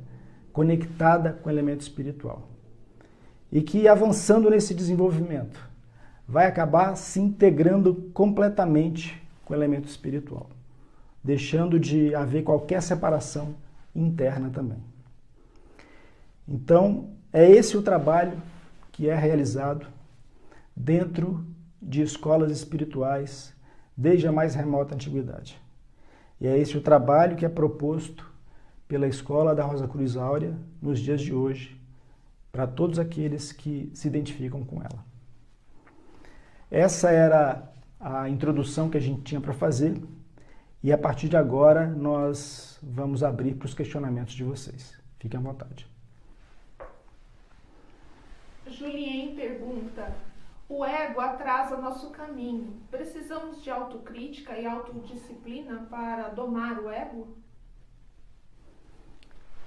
conectada 0.53 1.34
com 1.34 1.50
o 1.50 1.51
elemento 1.51 1.81
espiritual. 1.81 2.48
E 3.51 3.62
que 3.62 3.88
avançando 3.88 4.51
nesse 4.51 4.75
desenvolvimento, 4.75 5.67
vai 6.27 6.46
acabar 6.46 6.96
se 6.96 7.19
integrando 7.19 7.96
completamente 8.13 9.19
com 9.43 9.53
o 9.53 9.58
elemento 9.58 9.88
espiritual, 9.88 10.48
deixando 11.24 11.79
de 11.79 12.13
haver 12.13 12.43
qualquer 12.43 12.84
separação 12.84 13.55
interna 13.96 14.50
também. 14.50 14.84
Então, 16.48 17.12
é 17.31 17.50
esse 17.50 17.77
o 17.77 17.81
trabalho 17.81 18.41
que 18.91 19.08
é 19.08 19.15
realizado 19.15 19.88
dentro 20.75 21.46
de 21.81 22.01
escolas 22.01 22.51
espirituais 22.51 23.53
desde 23.96 24.27
a 24.27 24.31
mais 24.31 24.55
remota 24.55 24.96
antiguidade. 24.96 25.60
E 26.39 26.48
é 26.48 26.58
esse 26.58 26.77
o 26.77 26.81
trabalho 26.81 27.36
que 27.36 27.46
é 27.46 27.50
proposto 27.50 28.29
pela 28.88 29.08
Escola 29.08 29.53
da 29.53 29.63
Rosa 29.63 29.88
Cruz 29.88 30.15
Áurea 30.15 30.58
nos 30.81 31.00
dias 31.00 31.22
de 31.22 31.34
hoje, 31.34 31.79
para 32.51 32.65
todos 32.65 32.98
aqueles 32.98 33.51
que 33.51 33.91
se 33.93 34.08
identificam 34.08 34.63
com 34.63 34.81
ela. 34.81 35.05
Essa 36.72 37.12
era 37.12 37.72
a 38.00 38.29
introdução 38.29 38.89
que 38.89 38.98
a 38.98 39.01
gente 39.01 39.22
tinha 39.22 39.41
para 39.41 39.53
fazer 39.53 40.01
e 40.81 40.91
a 40.93 40.98
partir 40.98 41.27
de 41.27 41.38
agora 41.38 41.88
nós 41.88 42.79
vamos 42.81 43.24
abrir 43.24 43.55
para 43.55 43.65
os 43.65 43.74
questionamentos 43.74 44.33
de 44.33 44.43
vocês. 44.43 44.98
Fiquem 45.19 45.39
à 45.39 45.43
vontade. 45.43 45.88
Julien 48.67 49.36
pergunta: 49.36 50.13
O 50.69 50.86
ego 50.86 51.19
atrasa 51.19 51.77
nosso 51.77 52.12
caminho. 52.12 52.74
Precisamos 52.89 53.62
de 53.62 53.69
autocrítica 53.69 54.57
e 54.57 54.65
autodisciplina 54.65 55.88
para 55.89 56.29
domar 56.29 56.79
o 56.79 56.89
ego? 56.89 57.27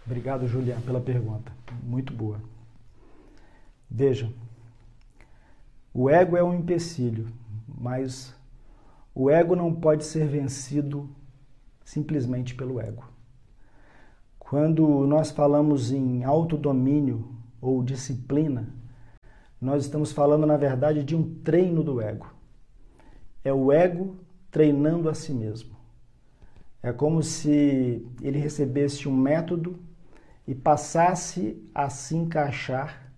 Obrigado, 0.07 0.47
Julian, 0.47 0.81
pela 0.81 1.01
pergunta. 1.01 1.53
Muito 1.83 2.13
boa. 2.13 2.41
Veja, 3.89 4.33
o 5.93 6.09
ego 6.09 6.37
é 6.37 6.43
um 6.43 6.55
empecilho, 6.55 7.29
mas 7.69 8.35
o 9.15 9.31
ego 9.31 9.55
não 9.55 9.75
pode 9.75 10.05
ser 10.05 10.27
vencido 10.27 11.09
simplesmente 11.85 12.55
pelo 12.55 12.81
ego. 12.81 13.05
Quando 14.39 15.07
nós 15.07 15.31
falamos 15.31 15.93
em 15.93 16.25
autodomínio 16.25 17.29
ou 17.61 17.83
disciplina, 17.83 18.69
nós 19.61 19.85
estamos 19.85 20.13
falando, 20.13 20.47
na 20.47 20.57
verdade, 20.57 21.05
de 21.05 21.15
um 21.15 21.41
treino 21.43 21.83
do 21.83 22.01
ego. 22.01 22.35
É 23.45 23.53
o 23.53 23.71
ego 23.71 24.17
treinando 24.51 25.09
a 25.09 25.15
si 25.15 25.33
mesmo. 25.33 25.77
É 26.83 26.93
como 26.93 27.23
se 27.23 28.05
ele 28.21 28.39
recebesse 28.39 29.09
um 29.09 29.17
método 29.17 29.79
e 30.47 30.55
passasse 30.55 31.63
a 31.73 31.89
se 31.89 32.17
encaixar 32.17 33.13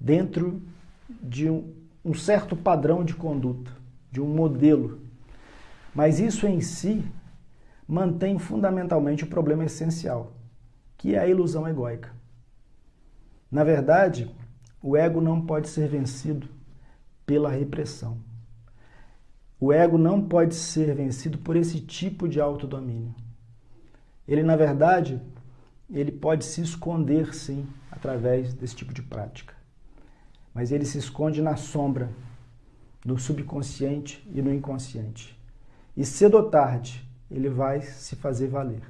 dentro 0.00 0.60
de 1.22 1.48
um, 1.48 1.72
um 2.04 2.12
certo 2.12 2.56
padrão 2.56 3.04
de 3.04 3.14
conduta, 3.14 3.70
de 4.10 4.20
um 4.20 4.26
modelo. 4.26 5.03
Mas 5.94 6.18
isso 6.18 6.46
em 6.46 6.60
si 6.60 7.04
mantém 7.86 8.38
fundamentalmente 8.38 9.24
o 9.24 9.28
problema 9.28 9.64
essencial, 9.64 10.32
que 10.96 11.14
é 11.14 11.18
a 11.18 11.28
ilusão 11.28 11.68
egóica. 11.68 12.10
Na 13.50 13.62
verdade, 13.62 14.34
o 14.82 14.96
ego 14.96 15.20
não 15.20 15.40
pode 15.40 15.68
ser 15.68 15.88
vencido 15.88 16.48
pela 17.24 17.50
repressão. 17.50 18.18
O 19.60 19.72
ego 19.72 19.96
não 19.96 20.20
pode 20.20 20.54
ser 20.54 20.94
vencido 20.94 21.38
por 21.38 21.54
esse 21.54 21.80
tipo 21.80 22.28
de 22.28 22.40
autodomínio. 22.40 23.14
Ele, 24.26 24.42
na 24.42 24.56
verdade, 24.56 25.22
ele 25.88 26.10
pode 26.10 26.44
se 26.44 26.60
esconder, 26.60 27.34
sim, 27.34 27.66
através 27.90 28.52
desse 28.52 28.74
tipo 28.74 28.92
de 28.92 29.02
prática. 29.02 29.54
Mas 30.52 30.72
ele 30.72 30.84
se 30.84 30.98
esconde 30.98 31.40
na 31.40 31.56
sombra, 31.56 32.10
no 33.04 33.18
subconsciente 33.18 34.26
e 34.32 34.42
no 34.42 34.52
inconsciente. 34.52 35.38
E 35.96 36.04
cedo 36.04 36.36
ou 36.36 36.50
tarde, 36.50 37.08
ele 37.30 37.48
vai 37.48 37.82
se 37.82 38.16
fazer 38.16 38.48
valer. 38.48 38.82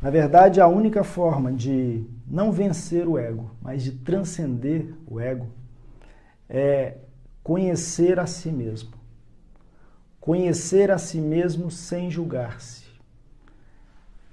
Na 0.00 0.10
verdade, 0.10 0.60
a 0.60 0.66
única 0.66 1.02
forma 1.02 1.52
de 1.52 2.04
não 2.26 2.52
vencer 2.52 3.08
o 3.08 3.18
ego, 3.18 3.50
mas 3.62 3.82
de 3.82 3.92
transcender 3.92 4.94
o 5.06 5.18
ego, 5.18 5.48
é 6.48 6.98
conhecer 7.42 8.18
a 8.18 8.26
si 8.26 8.50
mesmo. 8.50 8.92
Conhecer 10.20 10.90
a 10.90 10.98
si 10.98 11.20
mesmo 11.20 11.70
sem 11.70 12.10
julgar-se 12.10 12.84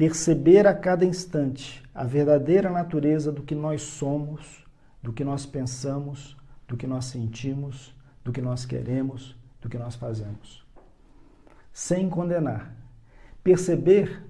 perceber 0.01 0.65
a 0.65 0.73
cada 0.73 1.05
instante 1.05 1.83
a 1.93 2.03
verdadeira 2.03 2.71
natureza 2.71 3.31
do 3.31 3.43
que 3.43 3.53
nós 3.53 3.83
somos, 3.83 4.65
do 4.99 5.13
que 5.13 5.23
nós 5.23 5.45
pensamos, 5.45 6.35
do 6.67 6.75
que 6.75 6.87
nós 6.87 7.05
sentimos, 7.05 7.95
do 8.23 8.31
que 8.31 8.41
nós 8.41 8.65
queremos, 8.65 9.35
do 9.61 9.69
que 9.69 9.77
nós 9.77 9.93
fazemos. 9.93 10.60
Sem 11.73 12.09
condenar. 12.09 12.75
Perceber 13.43 14.23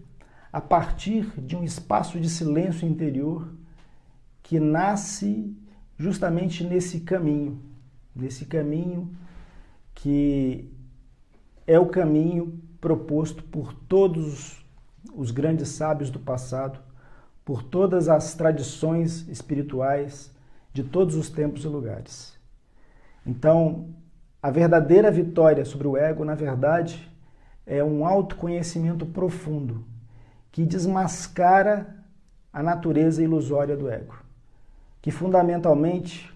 a 0.51 0.59
partir 0.59 1.31
de 1.39 1.55
um 1.55 1.63
espaço 1.63 2.19
de 2.19 2.29
silêncio 2.29 2.87
interior 2.87 3.47
que 4.43 4.59
nasce 4.59 5.55
justamente 5.97 6.63
nesse 6.63 7.01
caminho, 7.01 7.61
nesse 8.15 8.45
caminho 8.45 9.15
que 9.93 10.69
é 11.65 11.79
o 11.79 11.87
caminho 11.87 12.59
proposto 12.79 13.43
por 13.43 13.73
todos 13.73 14.65
os 15.13 15.31
grandes 15.31 15.69
sábios 15.69 16.09
do 16.09 16.19
passado, 16.19 16.79
por 17.45 17.63
todas 17.63 18.09
as 18.09 18.33
tradições 18.33 19.27
espirituais 19.27 20.31
de 20.73 20.83
todos 20.83 21.15
os 21.15 21.29
tempos 21.29 21.63
e 21.63 21.67
lugares. 21.67 22.37
Então, 23.25 23.89
a 24.41 24.49
verdadeira 24.49 25.11
vitória 25.11 25.63
sobre 25.63 25.87
o 25.87 25.95
ego, 25.95 26.25
na 26.25 26.33
verdade, 26.33 27.10
é 27.65 27.83
um 27.83 28.05
autoconhecimento 28.05 29.05
profundo 29.05 29.85
que 30.51 30.65
desmascara 30.65 31.95
a 32.51 32.61
natureza 32.61 33.23
ilusória 33.23 33.77
do 33.77 33.89
ego, 33.89 34.15
que 35.01 35.11
fundamentalmente 35.11 36.31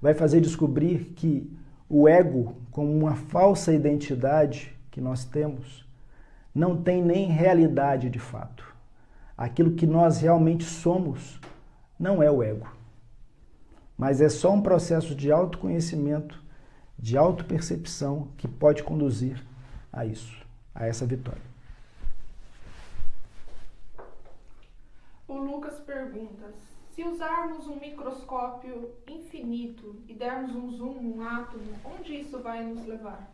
vai 0.00 0.14
fazer 0.14 0.40
descobrir 0.40 1.12
que 1.16 1.50
o 1.88 2.08
ego, 2.08 2.56
como 2.70 2.96
uma 2.96 3.14
falsa 3.14 3.72
identidade 3.72 4.74
que 4.90 5.00
nós 5.00 5.24
temos, 5.24 5.86
não 6.54 6.82
tem 6.82 7.02
nem 7.02 7.28
realidade 7.28 8.08
de 8.10 8.18
fato. 8.18 8.64
Aquilo 9.36 9.72
que 9.72 9.86
nós 9.86 10.20
realmente 10.20 10.64
somos 10.64 11.40
não 11.98 12.22
é 12.22 12.30
o 12.30 12.42
ego, 12.42 12.68
mas 13.96 14.20
é 14.20 14.28
só 14.28 14.52
um 14.52 14.62
processo 14.62 15.14
de 15.14 15.30
autoconhecimento, 15.30 16.42
de 16.98 17.16
autopercepção 17.16 18.28
que 18.36 18.48
pode 18.48 18.82
conduzir 18.82 19.44
a 19.92 20.04
isso, 20.04 20.37
a 20.78 20.86
essa 20.86 21.04
vitória. 21.04 21.42
O 25.26 25.34
Lucas 25.34 25.80
pergunta: 25.80 26.54
se 26.94 27.02
usarmos 27.04 27.66
um 27.66 27.78
microscópio 27.78 28.92
infinito 29.06 29.96
e 30.08 30.14
dermos 30.14 30.54
um 30.54 30.70
zoom 30.70 31.02
num 31.02 31.22
átomo, 31.22 31.74
onde 31.84 32.20
isso 32.20 32.38
vai 32.38 32.64
nos 32.64 32.86
levar? 32.86 33.28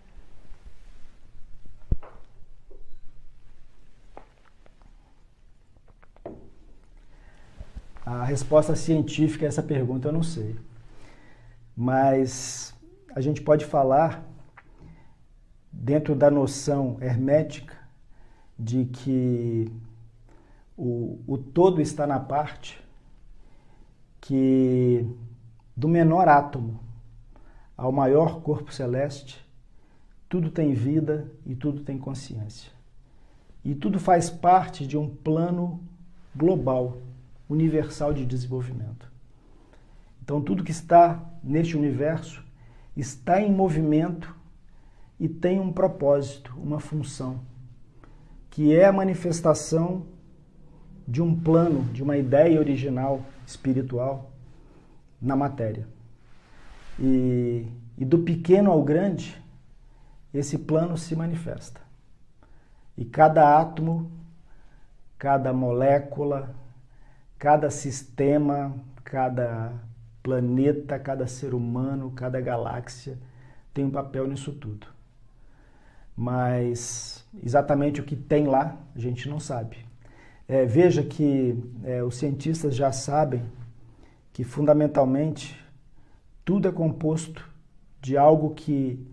A 8.06 8.24
resposta 8.24 8.76
científica 8.76 9.46
a 9.46 9.48
essa 9.48 9.62
pergunta 9.62 10.08
eu 10.08 10.12
não 10.12 10.22
sei. 10.22 10.56
Mas 11.76 12.74
a 13.14 13.20
gente 13.20 13.40
pode 13.40 13.64
falar 13.64 14.22
dentro 15.76 16.14
da 16.14 16.30
noção 16.30 16.96
hermética, 17.00 17.74
de 18.58 18.84
que 18.86 19.70
o, 20.76 21.18
o 21.26 21.36
todo 21.36 21.80
está 21.80 22.06
na 22.06 22.20
parte 22.20 22.82
que 24.20 25.06
do 25.76 25.88
menor 25.88 26.28
átomo 26.28 26.80
ao 27.76 27.92
maior 27.92 28.40
corpo 28.40 28.72
celeste, 28.72 29.44
tudo 30.28 30.50
tem 30.50 30.72
vida 30.72 31.30
e 31.44 31.54
tudo 31.54 31.82
tem 31.82 31.98
consciência. 31.98 32.72
E 33.64 33.74
tudo 33.74 33.98
faz 33.98 34.30
parte 34.30 34.86
de 34.86 34.96
um 34.96 35.08
plano 35.08 35.80
global, 36.34 36.98
universal 37.48 38.12
de 38.12 38.24
desenvolvimento. 38.24 39.10
Então, 40.22 40.40
tudo 40.40 40.64
que 40.64 40.70
está 40.70 41.22
neste 41.42 41.76
universo 41.76 42.42
está 42.96 43.42
em 43.42 43.52
movimento 43.52 44.34
e 45.18 45.28
tem 45.28 45.60
um 45.60 45.72
propósito, 45.72 46.54
uma 46.56 46.80
função, 46.80 47.40
que 48.50 48.74
é 48.74 48.84
a 48.84 48.92
manifestação 48.92 50.06
de 51.06 51.22
um 51.22 51.38
plano, 51.38 51.84
de 51.92 52.02
uma 52.02 52.16
ideia 52.16 52.58
original 52.58 53.22
espiritual 53.46 54.30
na 55.20 55.36
matéria. 55.36 55.86
E, 56.98 57.66
e 57.98 58.04
do 58.04 58.20
pequeno 58.20 58.70
ao 58.70 58.82
grande, 58.82 59.40
esse 60.32 60.58
plano 60.58 60.96
se 60.96 61.14
manifesta. 61.14 61.80
E 62.96 63.04
cada 63.04 63.58
átomo, 63.58 64.10
cada 65.18 65.52
molécula, 65.52 66.54
cada 67.38 67.70
sistema, 67.70 68.74
cada 69.02 69.72
planeta, 70.22 70.98
cada 70.98 71.26
ser 71.26 71.54
humano, 71.54 72.10
cada 72.12 72.40
galáxia 72.40 73.18
tem 73.72 73.84
um 73.84 73.90
papel 73.90 74.26
nisso 74.26 74.52
tudo. 74.52 74.93
Mas 76.16 77.26
exatamente 77.42 78.00
o 78.00 78.04
que 78.04 78.14
tem 78.14 78.46
lá, 78.46 78.76
a 78.94 78.98
gente 78.98 79.28
não 79.28 79.40
sabe. 79.40 79.84
É, 80.46 80.64
veja 80.64 81.02
que 81.02 81.58
é, 81.82 82.02
os 82.02 82.16
cientistas 82.16 82.76
já 82.76 82.92
sabem 82.92 83.42
que 84.32 84.44
fundamentalmente 84.44 85.58
tudo 86.44 86.68
é 86.68 86.72
composto 86.72 87.48
de 88.00 88.16
algo 88.16 88.54
que 88.54 89.04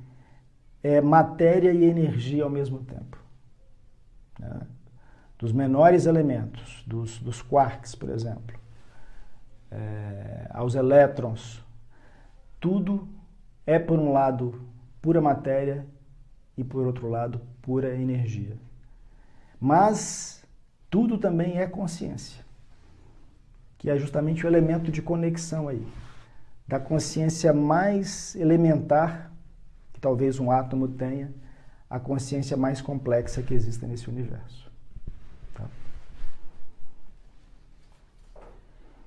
é 0.84 1.00
matéria 1.00 1.72
e 1.72 1.86
energia 1.86 2.44
ao 2.44 2.50
mesmo 2.50 2.80
tempo. 2.80 3.18
Né? 4.40 4.62
Dos 5.38 5.52
menores 5.52 6.06
elementos, 6.06 6.84
dos, 6.86 7.18
dos 7.20 7.42
quarks, 7.42 7.96
por 7.96 8.10
exemplo, 8.10 8.60
é, 9.72 10.48
aos 10.50 10.76
elétrons, 10.76 11.64
tudo 12.60 13.08
é, 13.66 13.80
por 13.80 13.98
um 13.98 14.12
lado, 14.12 14.62
pura 15.02 15.22
matéria 15.22 15.86
e, 16.58 16.64
por 16.64 16.86
outro 16.86 17.10
lado, 17.10 17.42
pura 17.62 17.96
energia. 17.96 18.58
Mas 19.60 20.44
tudo 20.90 21.18
também 21.18 21.60
é 21.60 21.68
consciência, 21.68 22.44
que 23.78 23.90
é 23.90 23.98
justamente 23.98 24.46
o 24.46 24.50
elemento 24.50 24.92
de 24.92 25.02
conexão 25.02 25.68
aí, 25.68 25.86
da 26.68 26.80
consciência 26.80 27.54
mais 27.54 28.36
elementar 28.36 29.32
que 29.94 30.02
talvez 30.02 30.40
um 30.40 30.52
átomo 30.52 30.88
tenha, 30.88 31.34
a 31.90 32.00
consciência 32.00 32.56
mais 32.58 32.82
complexa 32.82 33.44
que 33.44 33.54
existe 33.54 33.86
nesse 33.86 34.10
universo. 34.10 34.72
Tá? 35.54 35.66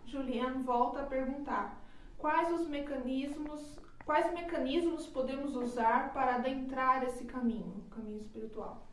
Juliane 0.07 0.63
volta 0.63 1.01
a 1.01 1.05
perguntar: 1.07 1.81
quais 2.19 2.53
os 2.53 2.69
mecanismos, 2.69 3.79
quais 4.05 4.33
mecanismos 4.33 5.07
podemos 5.07 5.55
usar 5.57 6.13
para 6.13 6.37
adentrar 6.37 7.03
esse 7.05 7.25
caminho, 7.25 7.85
o 7.87 7.95
caminho 7.95 8.21
espiritual? 8.21 8.87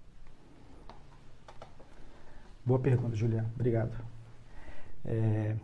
Boa 2.65 2.79
pergunta, 2.79 3.15
Juliana. 3.15 3.51
Obrigado. 3.55 3.97
É... 5.03 5.55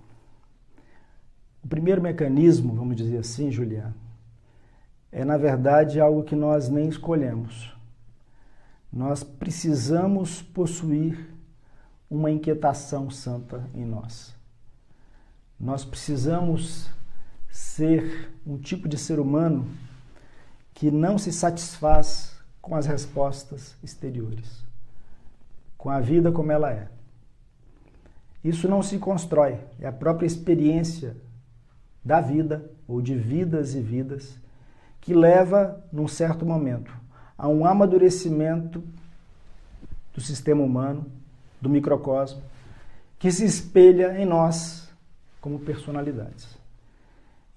O 1.64 1.68
primeiro 1.68 2.02
mecanismo, 2.02 2.74
vamos 2.76 2.96
dizer 2.96 3.18
assim, 3.18 3.52
Juliana, 3.52 3.96
é 5.12 5.24
na 5.24 5.38
verdade 5.38 6.00
algo 6.00 6.24
que 6.24 6.36
nós 6.36 6.70
nem 6.70 6.88
escolhemos. 6.88 7.76
Nós 8.92 9.24
precisamos 9.24 10.42
possuir 10.42 11.30
uma 12.10 12.32
inquietação 12.32 13.10
santa 13.10 13.70
em 13.74 13.86
nós. 13.86 14.36
Nós 15.60 15.84
precisamos 15.84 16.90
ser 17.58 18.32
um 18.46 18.58
tipo 18.58 18.88
de 18.88 18.98
ser 18.98 19.20
humano 19.20 19.68
que 20.74 20.92
não 20.92 21.18
se 21.18 21.32
satisfaz 21.32 22.36
com 22.62 22.76
as 22.76 22.86
respostas 22.86 23.76
exteriores 23.84 24.68
com 25.78 25.90
a 25.90 26.00
vida 26.00 26.32
como 26.32 26.52
ela 26.52 26.72
é. 26.72 26.88
Isso 28.44 28.68
não 28.68 28.82
se 28.82 28.98
constrói, 28.98 29.60
é 29.80 29.88
a 29.88 29.92
própria 29.92 30.26
experiência 30.26 31.16
da 32.04 32.20
vida, 32.20 32.70
ou 32.88 33.02
de 33.02 33.16
vidas 33.16 33.76
e 33.76 33.82
vidas, 33.82 34.38
que 35.02 35.14
leva, 35.14 35.82
num 35.92 36.08
certo 36.08 36.46
momento, 36.46 36.92
a 37.38 37.48
um 37.48 37.66
amadurecimento 37.66 38.84
do 40.14 40.22
sistema 40.22 40.64
humano, 40.64 41.06
do 41.62 41.70
microcosmo, 41.70 42.42
que 43.20 43.32
se 43.32 43.46
espelha 43.46 44.20
em 44.20 44.26
nós 44.26 44.90
como 45.42 45.60
personalidades. 45.60 46.58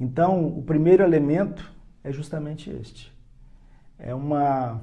Então, 0.00 0.48
o 0.48 0.62
primeiro 0.62 1.04
elemento 1.04 1.70
é 2.02 2.10
justamente 2.10 2.70
este. 2.70 3.12
É 3.98 4.14
uma, 4.14 4.80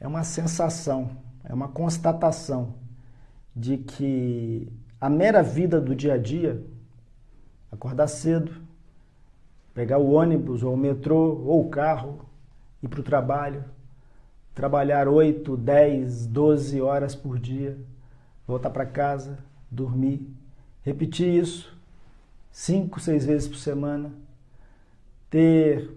é 0.00 0.08
uma 0.08 0.24
sensação 0.24 1.22
é 1.44 1.52
uma 1.52 1.68
constatação 1.68 2.74
de 3.54 3.76
que 3.76 4.70
a 5.00 5.10
mera 5.10 5.42
vida 5.42 5.80
do 5.80 5.94
dia 5.94 6.14
a 6.14 6.18
dia, 6.18 6.64
acordar 7.70 8.06
cedo, 8.06 8.52
pegar 9.74 9.98
o 9.98 10.12
ônibus 10.12 10.62
ou 10.62 10.74
o 10.74 10.76
metrô 10.76 11.42
ou 11.44 11.66
o 11.66 11.70
carro, 11.70 12.24
ir 12.82 12.88
para 12.88 13.00
o 13.00 13.04
trabalho, 13.04 13.64
trabalhar 14.54 15.08
8, 15.08 15.56
10, 15.56 16.26
12 16.26 16.80
horas 16.80 17.14
por 17.14 17.38
dia, 17.38 17.78
voltar 18.46 18.70
para 18.70 18.86
casa, 18.86 19.38
dormir, 19.70 20.26
repetir 20.82 21.28
isso 21.28 21.71
cinco, 22.52 23.00
seis 23.00 23.24
vezes 23.24 23.48
por 23.48 23.56
semana, 23.56 24.12
ter 25.30 25.90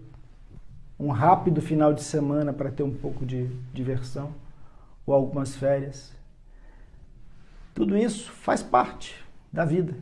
um 0.98 1.10
rápido 1.10 1.60
final 1.60 1.92
de 1.92 2.02
semana 2.02 2.52
para 2.52 2.72
ter 2.72 2.82
um 2.82 2.94
pouco 2.94 3.24
de 3.26 3.46
diversão 3.72 4.32
ou 5.06 5.14
algumas 5.14 5.54
férias. 5.54 6.10
Tudo 7.74 7.96
isso 7.96 8.32
faz 8.32 8.62
parte 8.62 9.22
da 9.52 9.64
vida. 9.64 9.94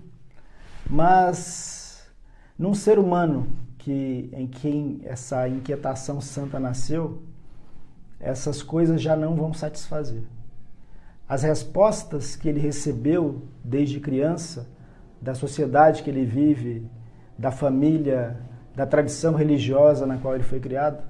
Mas 0.88 2.08
num 2.56 2.72
ser 2.72 2.98
humano 2.98 3.48
que 3.78 4.30
em 4.32 4.46
quem 4.46 5.00
essa 5.04 5.48
inquietação 5.48 6.20
santa 6.20 6.60
nasceu, 6.60 7.22
essas 8.20 8.62
coisas 8.62 9.02
já 9.02 9.16
não 9.16 9.34
vão 9.34 9.52
satisfazer. 9.52 10.22
As 11.28 11.42
respostas 11.42 12.36
que 12.36 12.48
ele 12.48 12.60
recebeu 12.60 13.42
desde 13.62 13.98
criança, 13.98 14.68
da 15.24 15.34
sociedade 15.34 16.02
que 16.02 16.10
ele 16.10 16.24
vive, 16.24 16.72
da 17.37 17.50
família, 17.50 18.37
da 18.76 18.87
tradição 18.87 19.34
religiosa 19.34 20.06
na 20.06 20.18
qual 20.18 20.34
ele 20.34 20.44
foi 20.44 20.60
criado, 20.60 21.02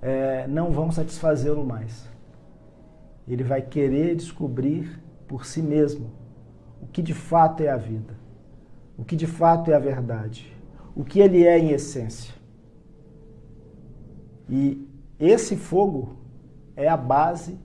é, 0.00 0.46
não 0.46 0.70
vão 0.70 0.92
satisfazê-lo 0.92 1.64
mais 1.64 2.16
ele 3.28 3.42
vai 3.42 3.60
querer 3.60 4.14
descobrir 4.14 5.00
por 5.26 5.44
si 5.44 5.60
mesmo 5.60 6.10
o 6.80 6.86
que 6.86 7.02
de 7.02 7.14
fato 7.14 7.62
é 7.62 7.68
a 7.68 7.76
vida, 7.76 8.14
o 8.96 9.04
que 9.04 9.16
de 9.16 9.26
fato 9.26 9.70
é 9.70 9.74
a 9.74 9.78
verdade, 9.78 10.54
o 10.94 11.04
que 11.04 11.18
ele 11.18 11.44
é 11.44 11.58
em 11.58 11.70
essência. 11.70 12.34
E 14.48 14.88
esse 15.18 15.56
fogo 15.56 16.16
é 16.76 16.86
a 16.86 16.96
base 16.96 17.58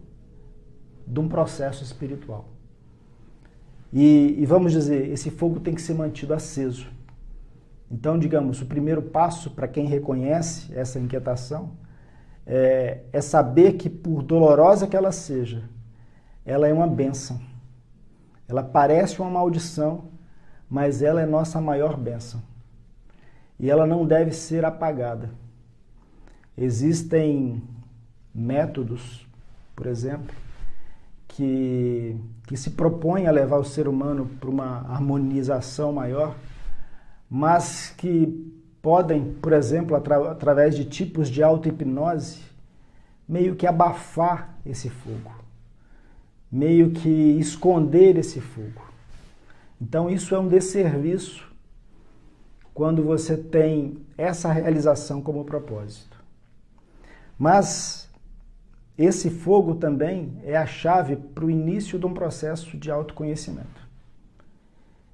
de 1.06 1.20
um 1.20 1.28
processo 1.28 1.84
espiritual. 1.84 2.50
E, 3.94 4.36
e, 4.40 4.46
vamos 4.46 4.72
dizer, 4.72 5.10
esse 5.10 5.30
fogo 5.30 5.60
tem 5.60 5.76
que 5.76 5.82
ser 5.82 5.94
mantido 5.94 6.34
aceso. 6.34 6.88
Então, 7.90 8.18
digamos, 8.18 8.62
o 8.62 8.66
primeiro 8.66 9.02
passo 9.02 9.52
para 9.52 9.68
quem 9.68 9.86
reconhece 9.86 10.74
essa 10.74 10.98
inquietação 10.98 11.72
é, 12.46 13.02
é 13.12 13.20
saber 13.20 13.74
que, 13.74 13.90
por 13.90 14.24
dolorosa 14.24 14.88
que 14.88 14.96
ela 14.96 15.12
seja, 15.12 15.64
ela 16.46 16.68
é 16.68 16.74
uma 16.74 16.88
bênção. 16.88 17.40
Ela 18.48 18.64
parece 18.64 19.22
uma 19.22 19.30
maldição, 19.30 20.06
mas 20.70 21.02
ela 21.02 21.22
é 21.22 21.26
nossa 21.26 21.60
maior 21.60 21.98
bênção. 21.98 22.42
E 23.60 23.70
ela 23.70 23.86
não 23.86 24.06
deve 24.06 24.32
ser 24.32 24.64
apagada. 24.64 25.30
Existem 26.58 27.62
métodos, 28.34 29.28
por 29.76 29.86
exemplo, 29.86 30.34
que, 31.32 32.18
que 32.46 32.58
se 32.58 32.72
propõe 32.72 33.26
a 33.28 33.32
levar 33.32 33.58
o 33.58 33.64
ser 33.64 33.88
humano 33.88 34.30
para 34.40 34.50
uma 34.50 34.86
harmonização 34.90 35.94
maior, 35.94 36.36
mas 37.30 37.94
que 37.98 38.52
podem, 38.82 39.34
por 39.36 39.54
exemplo, 39.54 39.96
atra 39.96 40.32
através 40.32 40.76
de 40.76 40.86
tipos 40.86 41.30
de 41.30 41.42
auto-hipnose, 41.42 42.42
meio 43.28 43.56
que 43.56 43.66
abafar 43.66 44.58
esse 44.66 44.90
fogo, 44.90 45.32
meio 46.52 46.92
que 46.92 47.10
esconder 47.40 48.18
esse 48.18 48.42
fogo. 48.42 48.82
Então, 49.80 50.10
isso 50.10 50.36
é 50.36 50.40
um 50.40 50.48
desserviço 50.48 51.50
quando 52.74 53.04
você 53.04 53.38
tem 53.38 53.98
essa 54.18 54.52
realização 54.52 55.22
como 55.22 55.46
propósito. 55.46 56.18
Mas 57.40 58.01
esse 59.06 59.30
fogo 59.30 59.76
também 59.76 60.38
é 60.44 60.58
a 60.58 60.66
chave 60.66 61.16
para 61.16 61.46
o 61.46 61.50
início 61.50 61.98
de 61.98 62.06
um 62.06 62.14
processo 62.14 62.78
de 62.78 62.92
autoconhecimento. 62.92 63.88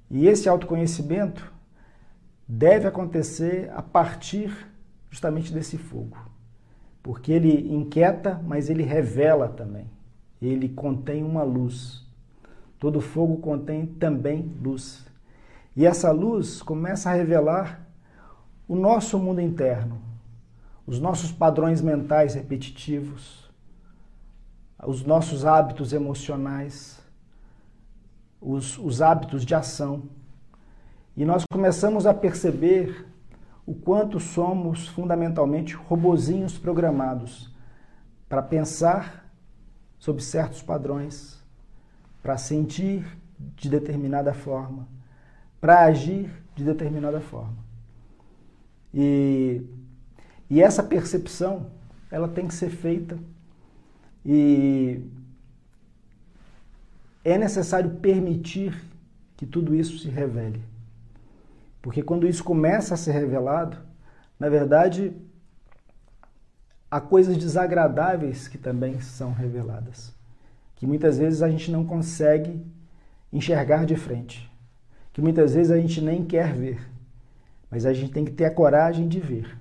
E 0.10 0.28
esse 0.28 0.48
autoconhecimento 0.48 1.52
deve 2.48 2.88
acontecer 2.88 3.70
a 3.76 3.82
partir 3.82 4.68
justamente 5.10 5.54
desse 5.54 5.78
fogo. 5.78 6.18
Porque 7.04 7.32
ele 7.32 7.74
inquieta, 7.74 8.42
mas 8.46 8.70
ele 8.70 8.84
revela 8.84 9.48
também. 9.48 9.86
Ele 10.42 10.70
contém 10.70 11.24
uma 11.24 11.44
luz. 11.44 12.06
Todo 12.80 13.02
fogo 13.02 13.38
contém 13.38 13.86
também 13.86 14.52
luz. 14.62 15.06
E 15.76 15.86
essa 15.86 16.12
luz 16.12 16.62
começa 16.62 17.10
a 17.10 17.14
revelar 17.14 17.88
o 18.68 18.76
nosso 18.76 19.18
mundo 19.18 19.40
interno, 19.40 20.02
os 20.86 21.00
nossos 21.00 21.32
padrões 21.32 21.82
mentais 21.82 22.34
repetitivos, 22.36 23.47
os 24.86 25.04
nossos 25.04 25.46
hábitos 25.46 25.94
emocionais, 25.94 27.00
os, 28.40 28.78
os 28.78 29.02
hábitos 29.02 29.44
de 29.46 29.56
ação. 29.56 30.04
E 31.16 31.26
nós 31.26 31.44
começamos 31.52 32.06
a 32.06 32.14
perceber 32.14 33.08
o 33.66 33.74
quanto 33.74 34.20
somos 34.20 34.88
fundamentalmente 34.88 35.74
robozinhos 35.74 36.58
programados 36.58 37.52
para 38.30 38.42
pensar 38.42 39.30
sobre 39.98 40.22
certos 40.22 40.62
padrões, 40.62 41.44
para 42.22 42.38
sentir 42.38 43.06
de 43.56 43.70
determinada 43.70 44.34
forma, 44.34 44.88
para 45.60 45.84
agir 45.86 46.32
de 46.56 46.64
determinada 46.64 47.20
forma. 47.20 47.58
E, 48.94 49.62
e 50.50 50.62
essa 50.62 50.84
percepção, 50.84 51.72
ela 52.10 52.28
tem 52.28 52.48
que 52.48 52.54
ser 52.54 52.70
feita 52.70 53.18
e 54.30 55.02
é 57.24 57.38
necessário 57.38 57.92
permitir 57.92 58.78
que 59.38 59.46
tudo 59.46 59.74
isso 59.74 59.98
se 59.98 60.10
revele. 60.10 60.62
Porque 61.82 62.04
quando 62.04 62.28
isso 62.28 62.44
começa 62.44 62.94
a 62.94 62.98
ser 62.98 63.14
revelado, 63.14 63.78
na 64.38 64.50
verdade, 64.50 65.16
há 66.92 67.00
coisas 67.00 67.38
desagradáveis 67.38 68.50
que 68.50 68.58
também 68.58 69.00
são 69.00 69.32
reveladas, 69.32 70.14
que 70.76 70.86
muitas 70.86 71.18
vezes 71.18 71.42
a 71.42 71.50
gente 71.50 71.72
não 71.72 71.86
consegue 71.86 72.62
enxergar 73.32 73.86
de 73.86 73.96
frente, 73.96 74.52
que 75.14 75.22
muitas 75.22 75.54
vezes 75.54 75.72
a 75.72 75.80
gente 75.80 76.02
nem 76.02 76.26
quer 76.26 76.54
ver, 76.54 76.86
mas 77.72 77.86
a 77.86 77.94
gente 77.94 78.12
tem 78.12 78.26
que 78.26 78.32
ter 78.32 78.44
a 78.44 78.54
coragem 78.54 79.08
de 79.08 79.22
ver. 79.22 79.58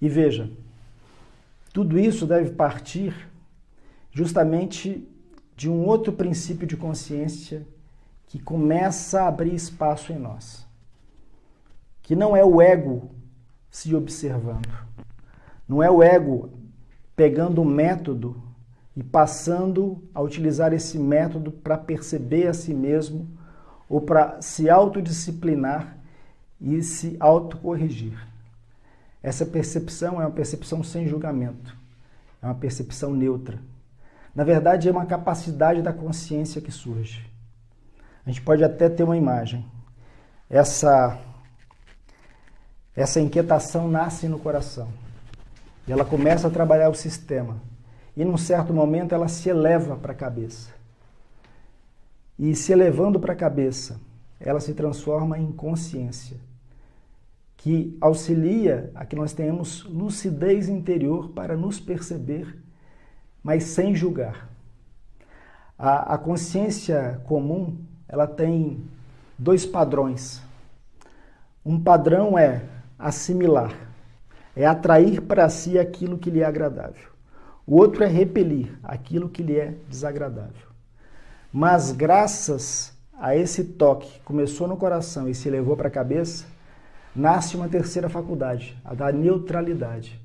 E 0.00 0.08
veja, 0.08 0.50
tudo 1.70 1.98
isso 1.98 2.26
deve 2.26 2.52
partir 2.52 3.30
justamente 4.12 5.08
de 5.56 5.68
um 5.68 5.84
outro 5.86 6.12
princípio 6.12 6.66
de 6.66 6.76
consciência 6.76 7.66
que 8.26 8.38
começa 8.38 9.22
a 9.22 9.28
abrir 9.28 9.54
espaço 9.54 10.12
em 10.12 10.18
nós 10.18 10.70
que 12.02 12.16
não 12.16 12.36
é 12.36 12.44
o 12.44 12.60
ego 12.60 13.10
se 13.70 13.94
observando. 13.94 14.68
Não 15.66 15.82
é 15.82 15.90
o 15.90 16.02
ego 16.02 16.50
pegando 17.14 17.62
um 17.62 17.64
método 17.64 18.36
e 18.96 19.02
passando 19.02 20.02
a 20.12 20.20
utilizar 20.20 20.72
esse 20.72 20.98
método 20.98 21.50
para 21.50 21.78
perceber 21.78 22.48
a 22.48 22.52
si 22.52 22.74
mesmo 22.74 23.26
ou 23.88 24.00
para 24.00 24.42
se 24.42 24.68
autodisciplinar 24.68 25.96
e 26.60 26.82
se 26.82 27.16
autocorrigir. 27.20 28.18
Essa 29.22 29.46
percepção 29.46 30.20
é 30.20 30.26
uma 30.26 30.30
percepção 30.32 30.82
sem 30.82 31.06
julgamento, 31.06 31.76
é 32.42 32.46
uma 32.46 32.54
percepção 32.54 33.14
neutra. 33.14 33.58
Na 34.34 34.44
verdade, 34.44 34.88
é 34.88 34.90
uma 34.92 35.06
capacidade 35.06 35.82
da 35.82 35.92
consciência 35.92 36.60
que 36.60 36.70
surge. 36.70 37.30
A 38.24 38.30
gente 38.30 38.42
pode 38.42 38.64
até 38.64 38.88
ter 38.88 39.02
uma 39.02 39.16
imagem. 39.16 39.64
Essa 40.48 41.18
essa 42.94 43.20
inquietação 43.20 43.88
nasce 43.88 44.28
no 44.28 44.38
coração. 44.38 44.88
E 45.88 45.92
ela 45.92 46.04
começa 46.04 46.48
a 46.48 46.50
trabalhar 46.50 46.90
o 46.90 46.94
sistema. 46.94 47.60
E 48.16 48.24
num 48.24 48.36
certo 48.36 48.72
momento 48.72 49.14
ela 49.14 49.28
se 49.28 49.48
eleva 49.48 49.96
para 49.96 50.12
a 50.12 50.16
cabeça. 50.16 50.70
E 52.38 52.54
se 52.54 52.72
elevando 52.72 53.18
para 53.18 53.32
a 53.32 53.36
cabeça, 53.36 53.98
ela 54.38 54.60
se 54.60 54.74
transforma 54.74 55.38
em 55.38 55.52
consciência, 55.52 56.36
que 57.56 57.96
auxilia 58.00 58.90
a 58.94 59.06
que 59.06 59.14
nós 59.14 59.32
tenhamos 59.32 59.84
lucidez 59.84 60.68
interior 60.68 61.28
para 61.30 61.56
nos 61.56 61.78
perceber, 61.78 62.61
mas 63.42 63.64
sem 63.64 63.94
julgar. 63.94 64.48
A, 65.78 66.14
a 66.14 66.18
consciência 66.18 67.20
comum, 67.26 67.76
ela 68.08 68.26
tem 68.26 68.84
dois 69.38 69.66
padrões. 69.66 70.40
Um 71.64 71.80
padrão 71.80 72.38
é 72.38 72.62
assimilar, 72.98 73.74
é 74.54 74.64
atrair 74.66 75.20
para 75.22 75.48
si 75.48 75.78
aquilo 75.78 76.18
que 76.18 76.30
lhe 76.30 76.40
é 76.40 76.44
agradável. 76.44 77.10
O 77.66 77.76
outro 77.76 78.04
é 78.04 78.06
repelir 78.06 78.78
aquilo 78.82 79.28
que 79.28 79.42
lhe 79.42 79.56
é 79.56 79.74
desagradável. 79.88 80.68
Mas 81.52 81.92
graças 81.92 82.92
a 83.12 83.36
esse 83.36 83.64
toque 83.64 84.10
que 84.10 84.20
começou 84.20 84.66
no 84.66 84.76
coração 84.76 85.28
e 85.28 85.34
se 85.34 85.50
levou 85.50 85.76
para 85.76 85.88
a 85.88 85.90
cabeça, 85.90 86.44
nasce 87.14 87.56
uma 87.56 87.68
terceira 87.68 88.08
faculdade, 88.08 88.76
a 88.84 88.94
da 88.94 89.12
neutralidade, 89.12 90.20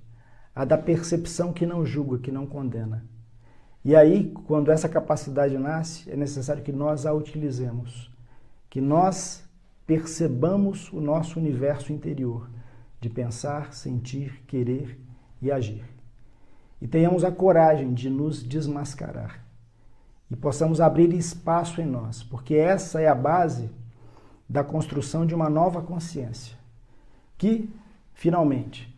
a 0.58 0.65
da 0.65 0.76
percepção 0.76 1.54
que 1.54 1.67
não 1.67 1.86
julga, 1.86 2.17
que 2.17 2.32
não 2.32 2.48
condena. 2.48 3.06
E 3.86 3.96
aí, 3.96 4.34
quando 4.48 4.72
essa 4.72 4.89
capacidade 4.89 5.56
nasce, 5.56 6.10
é 6.10 6.15
necessário 6.15 6.63
que 6.63 6.72
nós 6.72 7.06
a 7.06 7.13
utilizemos, 7.13 8.12
que 8.67 8.82
nós 8.82 9.48
percebamos 9.86 10.91
o 10.91 11.00
nosso 11.00 11.39
universo 11.39 11.93
interior, 11.93 12.50
de 13.00 13.08
pensar, 13.08 13.72
sentir, 13.72 14.43
querer 14.48 15.00
e 15.39 15.52
agir. 15.52 15.86
E 16.82 16.88
tenhamos 16.88 17.24
a 17.24 17.32
coragem 17.32 17.93
de 17.93 18.10
nos 18.10 18.41
desmascarar 18.41 19.46
e 20.32 20.36
possamos 20.36 20.82
abrir 20.82 21.13
espaço 21.13 21.80
em 21.80 21.86
nós, 21.86 22.24
porque 22.24 22.56
essa 22.56 23.00
é 23.00 23.08
a 23.08 23.13
base 23.13 23.70
da 24.50 24.63
construção 24.63 25.24
de 25.24 25.36
uma 25.36 25.52
nova 25.52 25.84
consciência, 25.84 26.58
que, 27.38 27.70
finalmente, 28.15 28.96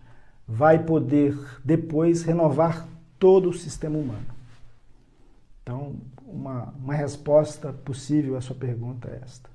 vai 0.49 0.83
poder 0.83 1.37
depois 1.63 2.23
renovar 2.23 2.87
todo 3.19 3.49
o 3.49 3.53
sistema 3.53 3.99
humano. 3.99 4.25
Então, 5.61 5.95
uma, 6.25 6.73
uma 6.73 6.95
resposta 6.95 7.71
possível 7.71 8.35
à 8.35 8.41
sua 8.41 8.55
pergunta 8.55 9.07
é 9.07 9.21
esta. 9.23 9.47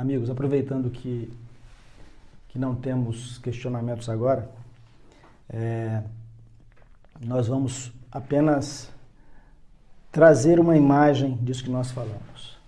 Amigos, 0.00 0.30
aproveitando 0.30 0.88
que, 0.88 1.30
que 2.48 2.58
não 2.58 2.74
temos 2.74 3.36
questionamentos 3.36 4.08
agora, 4.08 4.50
é, 5.46 6.02
nós 7.20 7.48
vamos 7.48 7.92
apenas 8.10 8.90
trazer 10.10 10.58
uma 10.58 10.74
imagem 10.74 11.36
disso 11.42 11.62
que 11.62 11.68
nós 11.68 11.90
falamos. 11.90 12.58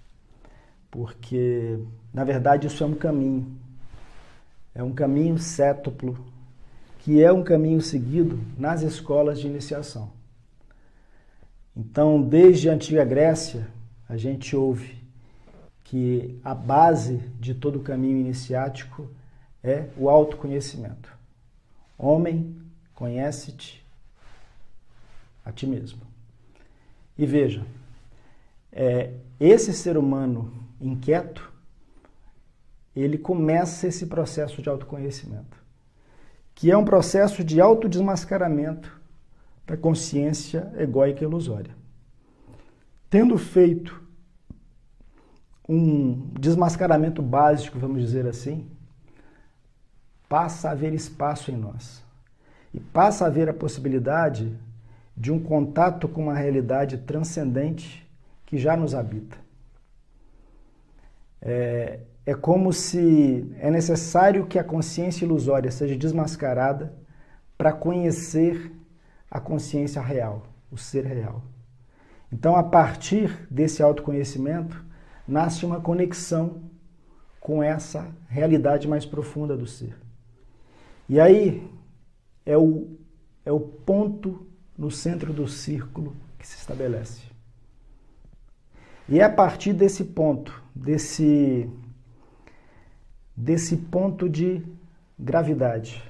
Porque, 0.90 1.78
na 2.12 2.22
verdade, 2.22 2.66
isso 2.66 2.84
é 2.84 2.86
um 2.86 2.94
caminho. 2.94 3.50
É 4.74 4.82
um 4.82 4.92
caminho 4.92 5.38
cétuplo, 5.38 6.22
que 6.98 7.22
é 7.22 7.32
um 7.32 7.42
caminho 7.42 7.80
seguido 7.80 8.38
nas 8.58 8.82
escolas 8.82 9.40
de 9.40 9.46
iniciação. 9.46 10.10
Então, 11.74 12.20
desde 12.20 12.68
a 12.68 12.74
antiga 12.74 13.06
Grécia, 13.06 13.68
a 14.06 14.18
gente 14.18 14.54
ouve 14.54 15.01
que 15.92 16.40
a 16.42 16.54
base 16.54 17.18
de 17.38 17.54
todo 17.54 17.76
o 17.76 17.82
caminho 17.82 18.16
iniciático 18.16 19.10
é 19.62 19.90
o 19.94 20.08
autoconhecimento. 20.08 21.14
Homem, 21.98 22.56
Conhece-te 22.94 23.84
a 25.44 25.52
ti 25.52 25.66
mesmo. 25.66 26.00
E 27.18 27.26
veja, 27.26 27.66
é, 28.70 29.12
esse 29.38 29.74
ser 29.74 29.98
humano 29.98 30.50
inquieto, 30.80 31.52
ele 32.96 33.18
começa 33.18 33.86
esse 33.86 34.06
processo 34.06 34.62
de 34.62 34.70
autoconhecimento, 34.70 35.58
que 36.54 36.70
é 36.70 36.76
um 36.76 36.86
processo 36.86 37.44
de 37.44 37.60
autodesmascaramento 37.60 38.98
da 39.66 39.76
consciência 39.76 40.72
egóica 40.78 41.22
e 41.22 41.26
ilusória. 41.26 41.74
Tendo 43.10 43.36
feito 43.36 44.02
um 45.72 46.30
desmascaramento 46.38 47.22
básico, 47.22 47.78
vamos 47.78 48.02
dizer 48.02 48.26
assim, 48.26 48.68
passa 50.28 50.68
a 50.68 50.72
haver 50.72 50.92
espaço 50.92 51.50
em 51.50 51.56
nós. 51.56 52.02
E 52.74 52.80
passa 52.80 53.24
a 53.24 53.28
haver 53.28 53.48
a 53.48 53.54
possibilidade 53.54 54.58
de 55.16 55.30
um 55.32 55.38
contato 55.38 56.08
com 56.08 56.24
uma 56.24 56.34
realidade 56.34 56.98
transcendente 56.98 58.06
que 58.46 58.58
já 58.58 58.76
nos 58.76 58.94
habita. 58.94 59.36
É, 61.40 62.00
é 62.24 62.34
como 62.34 62.72
se 62.72 63.50
é 63.58 63.70
necessário 63.70 64.46
que 64.46 64.58
a 64.58 64.64
consciência 64.64 65.24
ilusória 65.24 65.70
seja 65.70 65.96
desmascarada 65.96 66.94
para 67.56 67.72
conhecer 67.72 68.72
a 69.30 69.40
consciência 69.40 70.00
real, 70.00 70.46
o 70.70 70.76
ser 70.76 71.04
real. 71.04 71.42
Então, 72.30 72.56
a 72.56 72.62
partir 72.62 73.46
desse 73.50 73.82
autoconhecimento, 73.82 74.91
nasce 75.32 75.64
uma 75.64 75.80
conexão 75.80 76.60
com 77.40 77.62
essa 77.62 78.14
realidade 78.28 78.86
mais 78.86 79.06
profunda 79.06 79.56
do 79.56 79.66
ser. 79.66 79.96
E 81.08 81.18
aí 81.18 81.68
é 82.44 82.56
o, 82.56 82.96
é 83.44 83.50
o 83.50 83.58
ponto 83.58 84.46
no 84.76 84.90
centro 84.90 85.32
do 85.32 85.48
círculo 85.48 86.14
que 86.38 86.46
se 86.46 86.56
estabelece. 86.56 87.22
E 89.08 89.18
é 89.18 89.24
a 89.24 89.30
partir 89.30 89.72
desse 89.72 90.04
ponto, 90.04 90.62
desse, 90.74 91.68
desse 93.36 93.76
ponto 93.76 94.28
de 94.28 94.62
gravidade, 95.18 96.02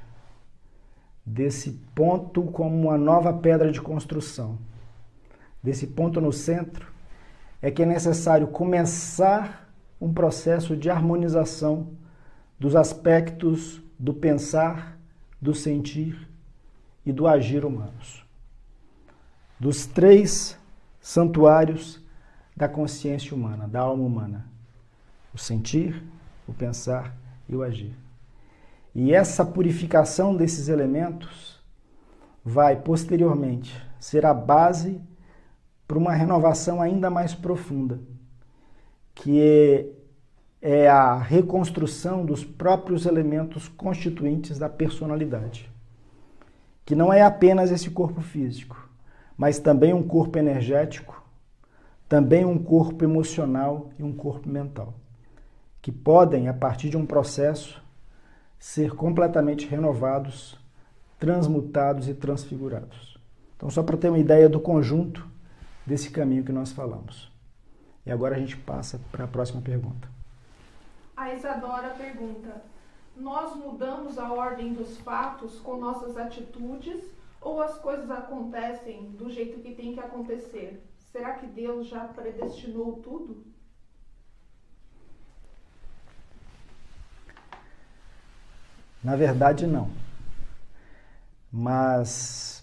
desse 1.24 1.70
ponto 1.94 2.42
como 2.44 2.88
uma 2.88 2.98
nova 2.98 3.32
pedra 3.32 3.70
de 3.70 3.80
construção, 3.80 4.58
desse 5.62 5.86
ponto 5.86 6.20
no 6.20 6.32
centro, 6.32 6.92
é 7.62 7.70
que 7.70 7.84
é 7.84 7.86
necessário 7.86 8.48
começar 8.48 9.72
um 10.00 10.12
processo 10.12 10.76
de 10.76 10.90
harmonização 10.90 11.90
dos 12.58 12.74
aspectos 12.74 13.80
do 13.96 14.12
pensar, 14.12 14.98
do 15.40 15.54
sentir 15.54 16.28
e 17.06 17.12
do 17.12 17.28
agir 17.28 17.64
humanos. 17.64 18.26
Dos 19.60 19.86
três 19.86 20.58
santuários 21.00 22.02
da 22.56 22.68
consciência 22.68 23.34
humana, 23.34 23.68
da 23.68 23.80
alma 23.80 24.02
humana: 24.02 24.46
o 25.32 25.38
sentir, 25.38 26.02
o 26.48 26.52
pensar 26.52 27.16
e 27.48 27.54
o 27.54 27.62
agir. 27.62 27.94
E 28.92 29.14
essa 29.14 29.44
purificação 29.44 30.36
desses 30.36 30.68
elementos 30.68 31.62
vai 32.44 32.74
posteriormente 32.76 33.72
ser 34.00 34.26
a 34.26 34.34
base 34.34 35.00
para 35.92 35.98
uma 35.98 36.14
renovação 36.14 36.80
ainda 36.80 37.10
mais 37.10 37.34
profunda, 37.34 38.00
que 39.14 39.92
é 40.62 40.88
a 40.88 41.18
reconstrução 41.18 42.24
dos 42.24 42.42
próprios 42.42 43.04
elementos 43.04 43.68
constituintes 43.68 44.58
da 44.58 44.70
personalidade, 44.70 45.70
que 46.86 46.94
não 46.94 47.12
é 47.12 47.20
apenas 47.20 47.70
esse 47.70 47.90
corpo 47.90 48.22
físico, 48.22 48.88
mas 49.36 49.58
também 49.58 49.92
um 49.92 50.02
corpo 50.02 50.38
energético, 50.38 51.22
também 52.08 52.42
um 52.42 52.56
corpo 52.56 53.04
emocional 53.04 53.90
e 53.98 54.02
um 54.02 54.14
corpo 54.14 54.48
mental, 54.48 54.94
que 55.82 55.92
podem, 55.92 56.48
a 56.48 56.54
partir 56.54 56.88
de 56.88 56.96
um 56.96 57.04
processo, 57.04 57.84
ser 58.58 58.92
completamente 58.94 59.68
renovados, 59.68 60.58
transmutados 61.18 62.08
e 62.08 62.14
transfigurados. 62.14 63.18
Então, 63.58 63.68
só 63.68 63.82
para 63.82 63.98
ter 63.98 64.08
uma 64.08 64.18
ideia 64.18 64.48
do 64.48 64.58
conjunto 64.58 65.30
desse 65.86 66.10
caminho 66.10 66.44
que 66.44 66.52
nós 66.52 66.72
falamos. 66.72 67.30
E 68.04 68.10
agora 68.10 68.36
a 68.36 68.38
gente 68.38 68.56
passa 68.56 69.00
para 69.10 69.24
a 69.24 69.28
próxima 69.28 69.60
pergunta. 69.60 70.08
A 71.16 71.32
Isadora 71.32 71.90
pergunta: 71.90 72.62
Nós 73.16 73.54
mudamos 73.54 74.18
a 74.18 74.32
ordem 74.32 74.72
dos 74.72 74.98
fatos 74.98 75.58
com 75.60 75.76
nossas 75.76 76.16
atitudes 76.16 77.04
ou 77.40 77.60
as 77.60 77.78
coisas 77.78 78.10
acontecem 78.10 79.10
do 79.12 79.30
jeito 79.30 79.60
que 79.60 79.74
tem 79.74 79.94
que 79.94 80.00
acontecer? 80.00 80.82
Será 81.12 81.34
que 81.34 81.46
Deus 81.46 81.88
já 81.88 82.04
predestinou 82.06 83.00
tudo? 83.00 83.44
Na 89.02 89.16
verdade, 89.16 89.66
não. 89.66 89.90
Mas 91.50 92.61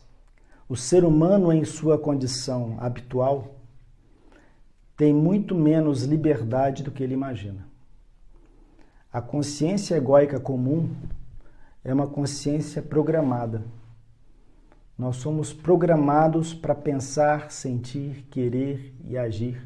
o 0.69 0.75
ser 0.75 1.03
humano, 1.03 1.51
em 1.51 1.65
sua 1.65 1.97
condição 1.97 2.77
habitual, 2.79 3.55
tem 4.95 5.12
muito 5.12 5.55
menos 5.55 6.03
liberdade 6.03 6.84
do 6.84 6.91
que 6.91 7.01
ele 7.01 7.15
imagina. 7.15 7.67
A 9.12 9.19
consciência 9.19 9.95
egóica 9.95 10.39
comum 10.39 10.95
é 11.84 11.91
uma 11.91 12.05
consciência 12.05 12.84
programada. 12.84 13.63
Nós 14.95 15.15
somos 15.15 15.51
programados 15.51 16.53
para 16.53 16.75
pensar, 16.75 17.49
sentir, 17.49 18.27
querer 18.29 18.93
e 19.08 19.17
agir 19.17 19.65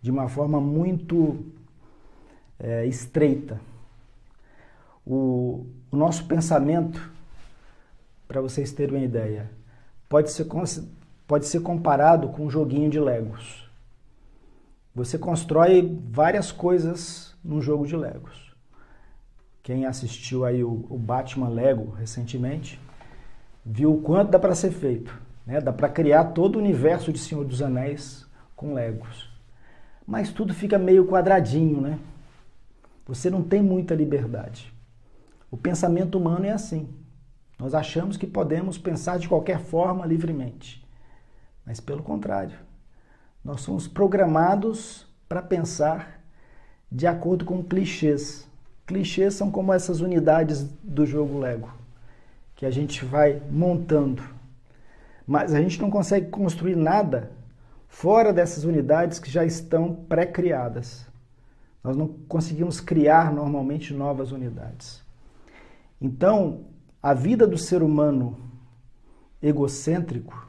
de 0.00 0.12
uma 0.12 0.28
forma 0.28 0.60
muito 0.60 1.44
é, 2.56 2.86
estreita. 2.86 3.60
O, 5.04 5.66
o 5.90 5.96
nosso 5.96 6.24
pensamento, 6.26 7.10
para 8.28 8.40
vocês 8.40 8.70
terem 8.70 8.94
uma 8.94 9.04
ideia, 9.04 9.50
pode 10.10 10.32
ser, 10.32 10.48
pode 11.26 11.46
ser 11.46 11.60
comparado 11.60 12.30
com 12.30 12.44
um 12.44 12.50
joguinho 12.50 12.90
de 12.90 12.98
Legos. 12.98 13.70
Você 14.92 15.16
constrói 15.16 15.98
várias 16.10 16.50
coisas 16.50 17.34
num 17.44 17.62
jogo 17.62 17.86
de 17.86 17.96
Legos. 17.96 18.52
Quem 19.62 19.86
assistiu 19.86 20.44
aí 20.44 20.64
o, 20.64 20.84
o 20.90 20.98
Batman 20.98 21.48
Lego 21.48 21.92
recentemente, 21.92 22.80
viu 23.64 23.94
o 23.94 24.02
quanto 24.02 24.32
dá 24.32 24.38
para 24.38 24.54
ser 24.54 24.72
feito. 24.72 25.16
Né? 25.46 25.60
Dá 25.60 25.72
para 25.72 25.88
criar 25.88 26.24
todo 26.24 26.56
o 26.56 26.58
universo 26.58 27.12
de 27.12 27.18
Senhor 27.18 27.44
dos 27.44 27.62
Anéis 27.62 28.26
com 28.56 28.74
Legos. 28.74 29.30
Mas 30.04 30.32
tudo 30.32 30.52
fica 30.52 30.76
meio 30.76 31.06
quadradinho, 31.06 31.80
né? 31.80 32.00
Você 33.06 33.30
não 33.30 33.42
tem 33.42 33.62
muita 33.62 33.94
liberdade. 33.94 34.74
O 35.50 35.56
pensamento 35.56 36.18
humano 36.18 36.46
é 36.46 36.50
assim. 36.50 36.88
Nós 37.60 37.74
achamos 37.74 38.16
que 38.16 38.26
podemos 38.26 38.78
pensar 38.78 39.18
de 39.18 39.28
qualquer 39.28 39.60
forma 39.60 40.06
livremente. 40.06 40.82
Mas 41.66 41.78
pelo 41.78 42.02
contrário, 42.02 42.56
nós 43.44 43.60
somos 43.60 43.86
programados 43.86 45.06
para 45.28 45.42
pensar 45.42 46.22
de 46.90 47.06
acordo 47.06 47.44
com 47.44 47.62
clichês. 47.62 48.48
Clichês 48.86 49.34
são 49.34 49.50
como 49.50 49.74
essas 49.74 50.00
unidades 50.00 50.62
do 50.82 51.04
jogo 51.04 51.38
Lego, 51.38 51.70
que 52.56 52.64
a 52.64 52.70
gente 52.70 53.04
vai 53.04 53.42
montando. 53.50 54.22
Mas 55.26 55.52
a 55.52 55.60
gente 55.60 55.82
não 55.82 55.90
consegue 55.90 56.30
construir 56.30 56.76
nada 56.76 57.30
fora 57.88 58.32
dessas 58.32 58.64
unidades 58.64 59.18
que 59.18 59.30
já 59.30 59.44
estão 59.44 59.94
pré-criadas. 59.94 61.06
Nós 61.84 61.94
não 61.94 62.08
conseguimos 62.08 62.80
criar 62.80 63.30
normalmente 63.30 63.92
novas 63.92 64.32
unidades. 64.32 65.02
Então, 66.00 66.64
a 67.02 67.14
vida 67.14 67.46
do 67.46 67.56
ser 67.56 67.82
humano 67.82 68.36
egocêntrico 69.42 70.48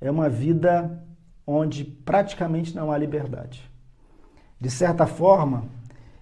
é 0.00 0.10
uma 0.10 0.28
vida 0.28 1.02
onde 1.46 1.84
praticamente 1.84 2.74
não 2.74 2.92
há 2.92 2.98
liberdade. 2.98 3.68
De 4.60 4.70
certa 4.70 5.06
forma, 5.06 5.64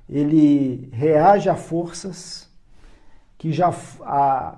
ele 0.09 0.89
reage 0.93 1.49
a 1.49 1.55
forças 1.55 2.49
que 3.39 3.53
já, 3.53 3.75
a, 4.03 4.57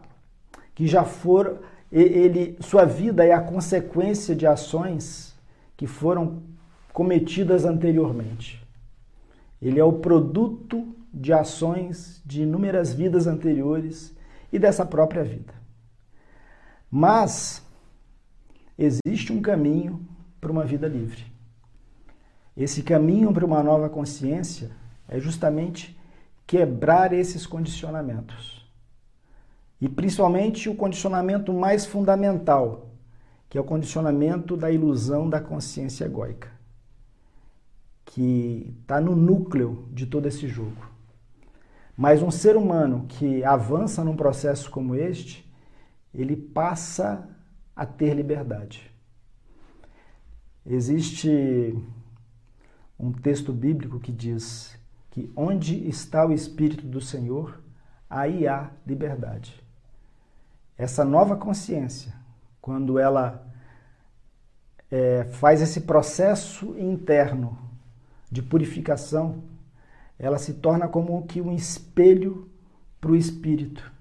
que 0.74 0.86
já 0.86 1.04
foram. 1.04 1.58
Ele, 1.90 2.56
sua 2.60 2.84
vida 2.84 3.24
é 3.24 3.32
a 3.32 3.40
consequência 3.40 4.34
de 4.34 4.46
ações 4.46 5.34
que 5.76 5.86
foram 5.86 6.42
cometidas 6.92 7.64
anteriormente. 7.64 8.64
Ele 9.60 9.78
é 9.78 9.84
o 9.84 9.92
produto 9.92 10.86
de 11.12 11.32
ações 11.32 12.20
de 12.24 12.42
inúmeras 12.42 12.92
vidas 12.92 13.26
anteriores 13.26 14.15
e 14.56 14.58
dessa 14.58 14.84
própria 14.84 15.22
vida. 15.22 15.54
Mas 16.90 17.62
existe 18.78 19.32
um 19.32 19.40
caminho 19.40 20.06
para 20.40 20.50
uma 20.50 20.64
vida 20.64 20.88
livre. 20.88 21.24
Esse 22.56 22.82
caminho 22.82 23.32
para 23.32 23.44
uma 23.44 23.62
nova 23.62 23.88
consciência 23.88 24.70
é 25.08 25.20
justamente 25.20 25.98
quebrar 26.46 27.12
esses 27.12 27.46
condicionamentos. 27.46 28.64
e 29.80 29.88
principalmente 29.88 30.68
o 30.68 30.74
condicionamento 30.74 31.52
mais 31.52 31.84
fundamental, 31.84 32.90
que 33.48 33.58
é 33.58 33.60
o 33.60 33.64
condicionamento 33.64 34.56
da 34.56 34.70
ilusão 34.70 35.28
da 35.28 35.40
consciência 35.40 36.06
egóica, 36.06 36.50
que 38.06 38.74
está 38.80 39.00
no 39.00 39.14
núcleo 39.14 39.86
de 39.92 40.06
todo 40.06 40.26
esse 40.26 40.48
jogo. 40.48 40.95
Mas 41.96 42.22
um 42.22 42.30
ser 42.30 42.56
humano 42.56 43.06
que 43.08 43.42
avança 43.42 44.04
num 44.04 44.16
processo 44.16 44.70
como 44.70 44.94
este, 44.94 45.50
ele 46.12 46.36
passa 46.36 47.28
a 47.74 47.86
ter 47.86 48.14
liberdade. 48.14 48.90
Existe 50.64 51.74
um 52.98 53.12
texto 53.12 53.52
bíblico 53.52 54.00
que 54.00 54.12
diz 54.12 54.78
que 55.10 55.32
onde 55.34 55.88
está 55.88 56.26
o 56.26 56.32
Espírito 56.32 56.86
do 56.86 57.00
Senhor, 57.00 57.62
aí 58.08 58.46
há 58.46 58.70
liberdade. 58.86 59.62
Essa 60.76 61.04
nova 61.04 61.36
consciência, 61.36 62.12
quando 62.60 62.98
ela 62.98 63.46
é, 64.90 65.24
faz 65.24 65.62
esse 65.62 65.82
processo 65.82 66.78
interno 66.78 67.58
de 68.30 68.42
purificação, 68.42 69.42
ela 70.18 70.38
se 70.38 70.54
torna 70.54 70.88
como 70.88 71.26
que 71.26 71.40
um 71.40 71.52
espelho 71.52 72.48
para 73.00 73.10
o 73.10 73.16
espírito. 73.16 73.92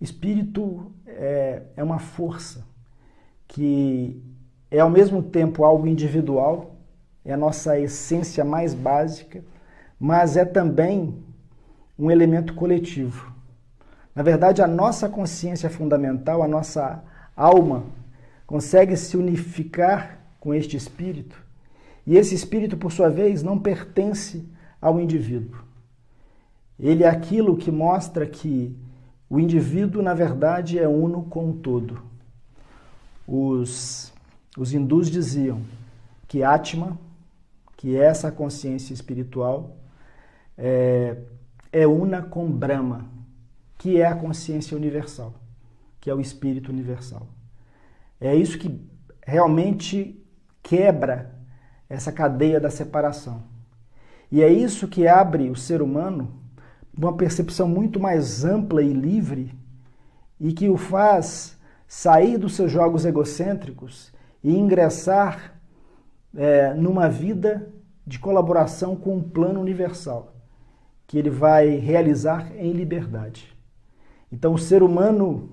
Espírito 0.00 0.92
é, 1.06 1.62
é 1.76 1.84
uma 1.84 1.98
força 1.98 2.64
que 3.46 4.22
é 4.70 4.80
ao 4.80 4.90
mesmo 4.90 5.22
tempo 5.22 5.64
algo 5.64 5.86
individual, 5.86 6.76
é 7.24 7.32
a 7.32 7.36
nossa 7.36 7.78
essência 7.78 8.44
mais 8.44 8.72
básica, 8.72 9.44
mas 9.98 10.36
é 10.36 10.44
também 10.44 11.22
um 11.98 12.10
elemento 12.10 12.54
coletivo. 12.54 13.32
Na 14.14 14.22
verdade, 14.22 14.62
a 14.62 14.66
nossa 14.66 15.08
consciência 15.08 15.68
fundamental, 15.68 16.42
a 16.42 16.48
nossa 16.48 17.02
alma, 17.36 17.84
consegue 18.46 18.96
se 18.96 19.16
unificar 19.16 20.18
com 20.40 20.54
este 20.54 20.76
espírito, 20.76 21.40
e 22.06 22.16
esse 22.16 22.34
espírito, 22.34 22.76
por 22.76 22.90
sua 22.90 23.08
vez, 23.08 23.42
não 23.42 23.58
pertence 23.58 24.48
ao 24.80 25.00
indivíduo. 25.00 25.60
Ele 26.78 27.04
é 27.04 27.08
aquilo 27.08 27.56
que 27.56 27.70
mostra 27.70 28.26
que 28.26 28.76
o 29.28 29.38
indivíduo, 29.38 30.02
na 30.02 30.14
verdade, 30.14 30.78
é 30.78 30.88
uno 30.88 31.24
com 31.24 31.50
o 31.50 31.54
todo. 31.54 32.02
Os, 33.26 34.12
os 34.56 34.72
hindus 34.72 35.10
diziam 35.10 35.60
que 36.26 36.42
Atma, 36.42 36.98
que 37.76 37.96
é 37.96 38.04
essa 38.04 38.32
consciência 38.32 38.94
espiritual, 38.94 39.76
é, 40.56 41.16
é 41.72 41.86
una 41.86 42.22
com 42.22 42.50
Brahma, 42.50 43.08
que 43.78 44.00
é 44.00 44.06
a 44.06 44.14
consciência 44.14 44.76
universal, 44.76 45.34
que 46.00 46.10
é 46.10 46.14
o 46.14 46.20
espírito 46.20 46.70
universal. 46.70 47.26
É 48.20 48.34
isso 48.34 48.58
que 48.58 48.80
realmente 49.24 50.22
quebra 50.62 51.34
essa 51.88 52.12
cadeia 52.12 52.60
da 52.60 52.70
separação. 52.70 53.49
E 54.30 54.42
é 54.42 54.52
isso 54.52 54.88
que 54.88 55.08
abre 55.08 55.50
o 55.50 55.56
ser 55.56 55.82
humano 55.82 56.40
uma 56.96 57.16
percepção 57.16 57.68
muito 57.68 57.98
mais 57.98 58.44
ampla 58.44 58.82
e 58.82 58.92
livre 58.92 59.54
e 60.38 60.52
que 60.52 60.68
o 60.68 60.76
faz 60.76 61.58
sair 61.86 62.36
dos 62.38 62.54
seus 62.54 62.70
jogos 62.70 63.04
egocêntricos 63.04 64.12
e 64.44 64.56
ingressar 64.56 65.54
é, 66.34 66.74
numa 66.74 67.08
vida 67.08 67.72
de 68.06 68.18
colaboração 68.18 68.94
com 68.96 69.16
um 69.16 69.22
plano 69.22 69.60
universal 69.60 70.34
que 71.06 71.18
ele 71.18 71.30
vai 71.30 71.70
realizar 71.70 72.52
em 72.56 72.72
liberdade. 72.72 73.56
Então, 74.30 74.54
o 74.54 74.58
ser 74.58 74.80
humano 74.80 75.50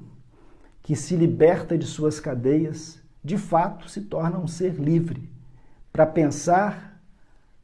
que 0.84 0.96
se 0.96 1.16
liberta 1.16 1.76
de 1.76 1.86
suas 1.86 2.20
cadeias, 2.20 3.02
de 3.24 3.38
fato 3.40 3.90
se 3.90 4.02
torna 4.02 4.38
um 4.38 4.48
ser 4.48 4.76
livre 4.76 5.28
para 5.92 6.06
pensar, 6.06 6.87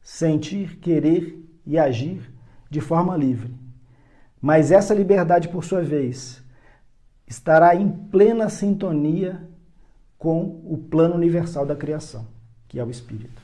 sentir, 0.04 0.76
querer 0.80 1.42
e 1.66 1.78
agir 1.78 2.30
de 2.68 2.80
forma 2.80 3.16
livre. 3.16 3.54
Mas 4.40 4.70
essa 4.70 4.92
liberdade, 4.92 5.48
por 5.48 5.64
sua 5.64 5.80
vez, 5.80 6.44
estará 7.26 7.74
em 7.74 7.88
plena 7.88 8.50
sintonia 8.50 9.48
com 10.18 10.60
o 10.64 10.76
plano 10.90 11.14
universal 11.14 11.64
da 11.64 11.74
criação, 11.74 12.26
que 12.68 12.78
é 12.78 12.84
o 12.84 12.90
Espírito. 12.90 13.42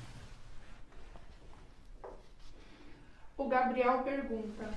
O 3.38 3.48
Gabriel 3.48 4.02
pergunta: 4.02 4.68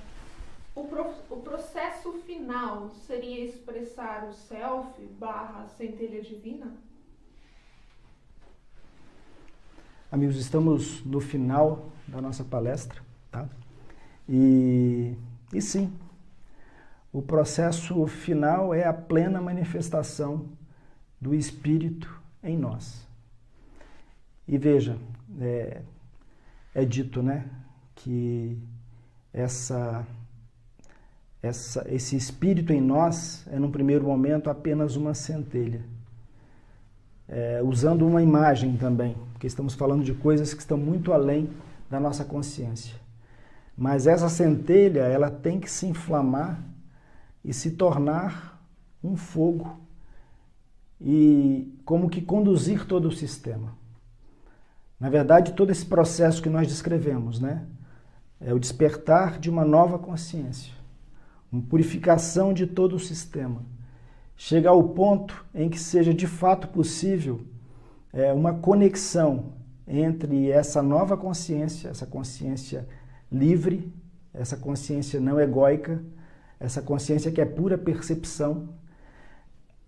o, 0.74 0.84
pro, 0.84 1.12
o 1.28 1.36
processo 1.36 2.12
final 2.26 2.88
seria 3.06 3.44
expressar 3.44 4.24
o 4.24 4.32
self 4.32 5.02
barra 5.18 5.68
centelha 5.76 6.22
divina? 6.22 6.72
Amigos, 10.14 10.36
estamos 10.36 11.04
no 11.04 11.20
final 11.20 11.90
da 12.06 12.20
nossa 12.20 12.44
palestra, 12.44 13.02
tá? 13.32 13.48
E, 14.28 15.16
e 15.52 15.60
sim, 15.60 15.92
o 17.12 17.20
processo 17.20 18.06
final 18.06 18.72
é 18.72 18.84
a 18.84 18.92
plena 18.92 19.40
manifestação 19.40 20.46
do 21.20 21.34
Espírito 21.34 22.22
em 22.44 22.56
nós. 22.56 23.04
E 24.46 24.56
veja, 24.56 24.96
é, 25.40 25.82
é 26.72 26.84
dito, 26.84 27.20
né? 27.20 27.50
que 27.96 28.56
essa, 29.32 30.06
essa, 31.42 31.92
esse 31.92 32.14
espírito 32.14 32.72
em 32.72 32.80
nós 32.80 33.44
é, 33.48 33.58
num 33.58 33.72
primeiro 33.72 34.04
momento, 34.04 34.48
apenas 34.48 34.94
uma 34.94 35.12
centelha. 35.12 35.82
É, 37.28 37.60
usando 37.64 38.06
uma 38.06 38.22
imagem 38.22 38.76
também, 38.76 39.16
porque 39.44 39.48
estamos 39.48 39.74
falando 39.74 40.02
de 40.02 40.14
coisas 40.14 40.54
que 40.54 40.60
estão 40.60 40.78
muito 40.78 41.12
além 41.12 41.50
da 41.90 42.00
nossa 42.00 42.24
consciência. 42.24 42.94
Mas 43.76 44.06
essa 44.06 44.30
centelha, 44.30 45.00
ela 45.00 45.30
tem 45.30 45.60
que 45.60 45.70
se 45.70 45.86
inflamar 45.86 46.58
e 47.44 47.52
se 47.52 47.72
tornar 47.72 48.64
um 49.02 49.16
fogo 49.16 49.80
e 50.98 51.78
como 51.84 52.08
que 52.08 52.22
conduzir 52.22 52.86
todo 52.86 53.08
o 53.08 53.12
sistema. 53.12 53.76
Na 54.98 55.10
verdade, 55.10 55.52
todo 55.52 55.70
esse 55.70 55.84
processo 55.84 56.42
que 56.42 56.48
nós 56.48 56.66
descrevemos, 56.66 57.38
né? 57.38 57.66
é 58.40 58.54
o 58.54 58.58
despertar 58.58 59.38
de 59.38 59.50
uma 59.50 59.64
nova 59.64 59.98
consciência, 59.98 60.72
uma 61.52 61.60
purificação 61.60 62.54
de 62.54 62.66
todo 62.66 62.96
o 62.96 63.00
sistema. 63.00 63.60
Chega 64.38 64.70
ao 64.70 64.82
ponto 64.82 65.44
em 65.54 65.68
que 65.68 65.78
seja 65.78 66.14
de 66.14 66.26
fato 66.26 66.68
possível 66.68 67.44
é, 68.14 68.32
uma 68.32 68.54
conexão 68.54 69.52
entre 69.86 70.48
essa 70.50 70.80
nova 70.80 71.16
consciência, 71.16 71.88
essa 71.88 72.06
consciência 72.06 72.88
livre, 73.30 73.92
essa 74.32 74.56
consciência 74.56 75.20
não 75.20 75.40
egóica, 75.40 76.02
essa 76.60 76.80
consciência 76.80 77.32
que 77.32 77.40
é 77.40 77.44
pura 77.44 77.76
percepção, 77.76 78.68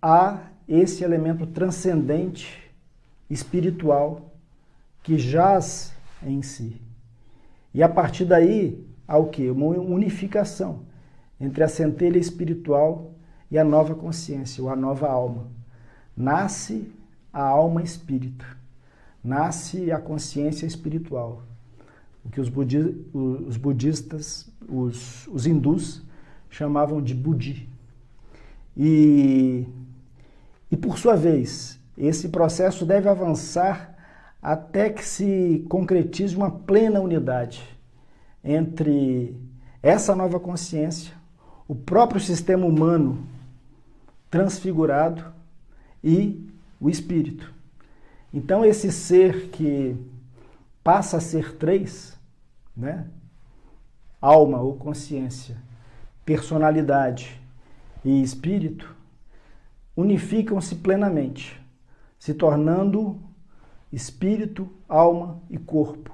a 0.01 0.41
esse 0.67 1.03
elemento 1.03 1.47
transcendente, 1.47 2.69
espiritual, 3.29 4.35
que 5.01 5.17
jaz 5.17 5.93
em 6.21 6.41
si. 6.41 6.81
E 7.73 7.81
a 7.81 7.87
partir 7.87 8.25
daí, 8.25 8.85
há 9.07 9.17
o 9.17 9.29
quê? 9.29 9.49
Uma 9.49 9.67
unificação 9.67 10.83
entre 11.39 11.63
a 11.63 11.67
centelha 11.67 12.19
espiritual 12.19 13.13
e 13.49 13.57
a 13.57 13.63
nova 13.63 13.95
consciência, 13.95 14.61
ou 14.61 14.69
a 14.69 14.75
nova 14.75 15.07
alma. 15.07 15.47
Nasce 16.15 16.91
a 17.37 17.43
alma 17.43 17.83
espírita, 17.83 18.43
nasce 19.23 19.91
a 19.91 19.99
consciência 19.99 20.65
espiritual. 20.65 21.43
O 22.25 22.29
que 22.29 22.41
os, 22.41 22.49
budi 22.49 22.79
os 23.13 23.57
budistas, 23.57 24.49
os, 24.67 25.27
os 25.27 25.45
hindus, 25.45 26.01
chamavam 26.49 26.99
de 26.99 27.13
Budi. 27.13 27.69
E, 28.75 29.67
e, 30.71 30.75
por 30.75 30.97
sua 30.97 31.15
vez, 31.15 31.79
esse 31.95 32.29
processo 32.29 32.87
deve 32.87 33.07
avançar 33.07 33.95
até 34.41 34.89
que 34.89 35.05
se 35.05 35.63
concretize 35.69 36.35
uma 36.35 36.49
plena 36.49 36.99
unidade 36.99 37.61
entre 38.43 39.39
essa 39.83 40.15
nova 40.15 40.39
consciência, 40.39 41.13
o 41.67 41.75
próprio 41.75 42.19
sistema 42.19 42.65
humano 42.65 43.27
transfigurado 44.31 45.23
e 46.03 46.47
o 46.79 46.89
espírito. 46.89 47.53
Então, 48.33 48.65
esse 48.65 48.91
ser 48.91 49.49
que 49.49 49.95
passa 50.83 51.17
a 51.17 51.21
ser 51.21 51.55
três, 51.55 52.17
né? 52.75 53.07
alma 54.21 54.59
ou 54.59 54.75
consciência, 54.75 55.57
personalidade 56.25 57.39
e 58.03 58.21
espírito, 58.21 58.95
unificam-se 59.95 60.75
plenamente, 60.75 61.59
se 62.19 62.33
tornando 62.33 63.19
espírito, 63.91 64.69
alma 64.87 65.41
e 65.49 65.57
corpo, 65.57 66.11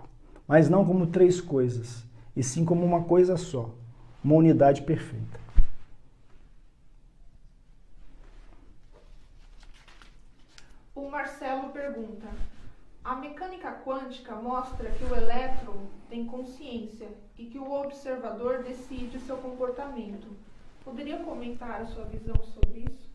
mas 0.47 0.69
não 0.69 0.85
como 0.85 1.07
três 1.07 1.41
coisas, 1.41 2.03
e 2.35 2.43
sim 2.43 2.63
como 2.63 2.85
uma 2.85 3.03
coisa 3.03 3.37
só, 3.37 3.73
uma 4.23 4.35
unidade 4.35 4.83
perfeita. 4.83 5.42
O 11.03 11.11
Marcelo 11.11 11.69
pergunta: 11.71 12.27
a 13.03 13.13
mecânica 13.15 13.73
quântica 13.83 14.35
mostra 14.35 14.89
que 14.91 15.03
o 15.03 15.13
elétron 15.13 15.75
tem 16.09 16.25
consciência 16.25 17.09
e 17.37 17.45
que 17.45 17.59
o 17.59 17.69
observador 17.73 18.63
decide 18.63 19.19
seu 19.19 19.35
comportamento. 19.35 20.27
Poderia 20.81 21.17
comentar 21.17 21.81
a 21.81 21.85
sua 21.87 22.05
visão 22.05 22.37
sobre 22.45 22.85
isso? 22.89 23.09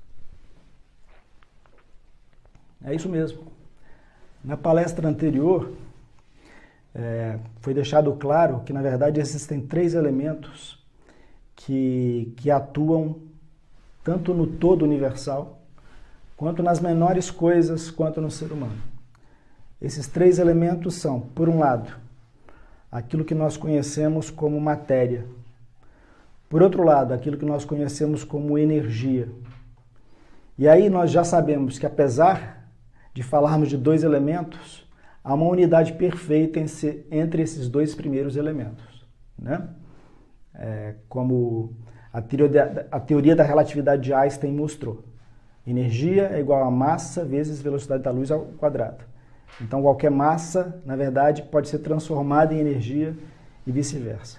É 2.85 2.95
isso 2.95 3.09
mesmo. 3.09 3.51
Na 4.45 4.57
palestra 4.57 5.09
anterior, 5.09 5.73
é, 6.95 7.39
foi 7.61 7.73
deixado 7.73 8.15
claro 8.17 8.61
que, 8.67 8.73
na 8.73 8.83
verdade, 8.83 9.19
existem 9.19 9.67
três 9.67 9.95
elementos 9.95 10.79
que, 11.57 12.35
que 12.37 12.51
atuam 12.51 13.23
tanto 14.05 14.35
no 14.35 14.47
todo 14.47 14.85
universal, 14.85 15.58
quanto 16.39 16.63
nas 16.63 16.79
menores 16.79 17.33
coisas, 17.33 17.91
quanto 17.91 18.21
no 18.21 18.31
ser 18.31 18.53
humano. 18.53 18.81
Esses 19.83 20.07
três 20.07 20.39
elementos 20.39 20.95
são, 20.95 21.21
por 21.21 21.49
um 21.49 21.59
lado, 21.59 21.93
aquilo 22.91 23.25
que 23.25 23.35
nós 23.35 23.57
conhecemos 23.57 24.31
como 24.31 24.59
matéria. 24.61 25.27
Por 26.49 26.63
outro 26.63 26.85
lado, 26.85 27.13
aquilo 27.13 27.37
que 27.37 27.45
nós 27.45 27.65
conhecemos 27.65 28.23
como 28.23 28.57
energia. 28.57 29.29
E 30.57 30.69
aí 30.69 30.89
nós 30.89 31.11
já 31.11 31.25
sabemos 31.25 31.77
que 31.77 31.85
apesar 31.85 32.71
de 33.13 33.23
falarmos 33.23 33.69
de 33.69 33.77
dois 33.77 34.05
elementos, 34.05 34.89
há 35.25 35.35
uma 35.35 35.47
unidade 35.47 35.95
perfeita 35.95 36.61
entre 37.11 37.43
esses 37.43 37.69
dois 37.69 37.97
primeiros 37.97 38.37
elementos. 38.37 39.05
Né? 39.37 39.69
É, 40.55 40.95
como 41.09 41.75
a 42.13 42.23
teoria, 42.23 42.49
da, 42.49 42.87
a 42.93 43.01
teoria 43.01 43.35
da 43.35 43.43
relatividade 43.43 44.03
de 44.03 44.15
Einstein 44.15 44.53
mostrou. 44.53 45.08
Energia 45.71 46.31
é 46.33 46.41
igual 46.41 46.65
a 46.65 46.71
massa 46.71 47.27
vezes 47.27 47.61
velocidade 47.61 48.03
da 48.03 48.11
luz 48.11 48.31
ao 48.31 48.47
quadrado. 48.59 49.05
Então, 49.61 49.83
qualquer 49.83 50.11
massa, 50.11 50.81
na 50.87 50.97
verdade, 50.97 51.43
pode 51.43 51.69
ser 51.69 51.81
transformada 51.81 52.55
em 52.55 52.59
energia 52.59 53.15
e 53.67 53.71
vice-versa. 53.71 54.39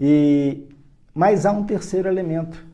E, 0.00 0.68
mas 1.14 1.44
há 1.44 1.52
um 1.52 1.64
terceiro 1.64 2.08
elemento 2.08 2.64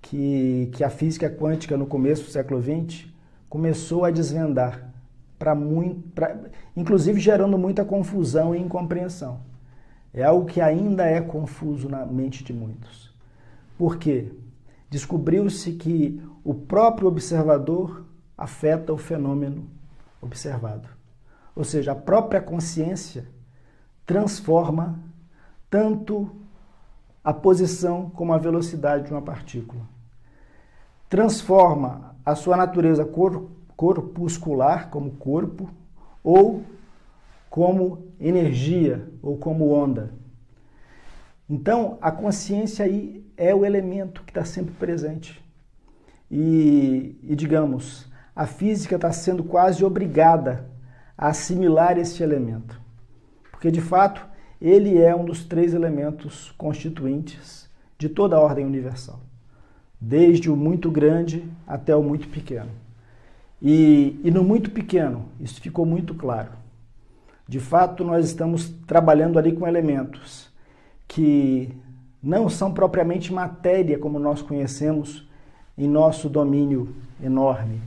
que, 0.00 0.70
que 0.72 0.82
a 0.82 0.88
física 0.88 1.28
quântica, 1.28 1.76
no 1.76 1.84
começo 1.84 2.24
do 2.24 2.30
século 2.30 2.62
XX, 2.62 3.06
começou 3.50 4.06
a 4.06 4.10
desvendar, 4.10 4.90
para 5.38 5.54
muito, 5.54 6.08
pra, 6.14 6.38
inclusive 6.74 7.20
gerando 7.20 7.58
muita 7.58 7.84
confusão 7.84 8.54
e 8.54 8.58
incompreensão. 8.58 9.40
É 10.14 10.24
algo 10.24 10.46
que 10.46 10.60
ainda 10.60 11.04
é 11.04 11.20
confuso 11.20 11.86
na 11.86 12.06
mente 12.06 12.42
de 12.42 12.52
muitos. 12.54 13.14
Por 13.76 13.98
quê? 13.98 14.32
Descobriu-se 14.88 15.72
que 15.72 16.22
o 16.44 16.54
próprio 16.54 17.08
observador 17.08 18.04
afeta 18.36 18.92
o 18.92 18.98
fenômeno 18.98 19.68
observado. 20.20 20.88
Ou 21.54 21.64
seja, 21.64 21.92
a 21.92 21.96
própria 21.96 22.40
consciência 22.40 23.26
transforma 24.06 24.98
tanto 25.68 26.30
a 27.22 27.32
posição 27.32 28.10
como 28.10 28.32
a 28.32 28.38
velocidade 28.38 29.06
de 29.06 29.12
uma 29.12 29.22
partícula. 29.22 29.82
Transforma 31.08 32.16
a 32.24 32.34
sua 32.34 32.56
natureza 32.56 33.04
cor, 33.04 33.48
corpuscular, 33.76 34.90
como 34.90 35.12
corpo, 35.12 35.70
ou 36.22 36.62
como 37.48 38.06
energia, 38.18 39.08
ou 39.22 39.36
como 39.36 39.70
onda. 39.70 40.12
Então, 41.48 41.98
a 42.00 42.10
consciência 42.10 42.84
aí 42.84 43.24
é 43.36 43.54
o 43.54 43.64
elemento 43.64 44.22
que 44.22 44.30
está 44.30 44.44
sempre 44.44 44.72
presente. 44.74 45.41
E, 46.32 47.18
e, 47.22 47.36
digamos, 47.36 48.10
a 48.34 48.46
física 48.46 48.96
está 48.96 49.12
sendo 49.12 49.44
quase 49.44 49.84
obrigada 49.84 50.66
a 51.16 51.28
assimilar 51.28 51.98
esse 51.98 52.22
elemento. 52.22 52.80
Porque, 53.50 53.70
de 53.70 53.82
fato, 53.82 54.26
ele 54.60 54.98
é 54.98 55.14
um 55.14 55.26
dos 55.26 55.44
três 55.44 55.74
elementos 55.74 56.50
constituintes 56.56 57.68
de 57.98 58.08
toda 58.08 58.34
a 58.34 58.40
ordem 58.40 58.64
universal 58.64 59.20
desde 60.04 60.50
o 60.50 60.56
muito 60.56 60.90
grande 60.90 61.48
até 61.64 61.94
o 61.94 62.02
muito 62.02 62.26
pequeno. 62.26 62.70
E, 63.60 64.20
e 64.24 64.30
no 64.32 64.42
muito 64.42 64.72
pequeno, 64.72 65.26
isso 65.38 65.60
ficou 65.60 65.86
muito 65.86 66.12
claro. 66.12 66.50
De 67.46 67.60
fato, 67.60 68.02
nós 68.02 68.26
estamos 68.26 68.68
trabalhando 68.84 69.38
ali 69.38 69.52
com 69.52 69.66
elementos 69.66 70.50
que 71.06 71.70
não 72.20 72.48
são 72.48 72.72
propriamente 72.72 73.32
matéria 73.32 73.96
como 73.96 74.18
nós 74.18 74.42
conhecemos 74.42 75.28
em 75.76 75.88
nosso 75.88 76.28
domínio 76.28 76.94
enorme. 77.22 77.80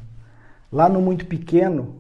Lá 0.72 0.90
no 0.90 1.02
muito 1.02 1.26
pequeno, 1.26 1.96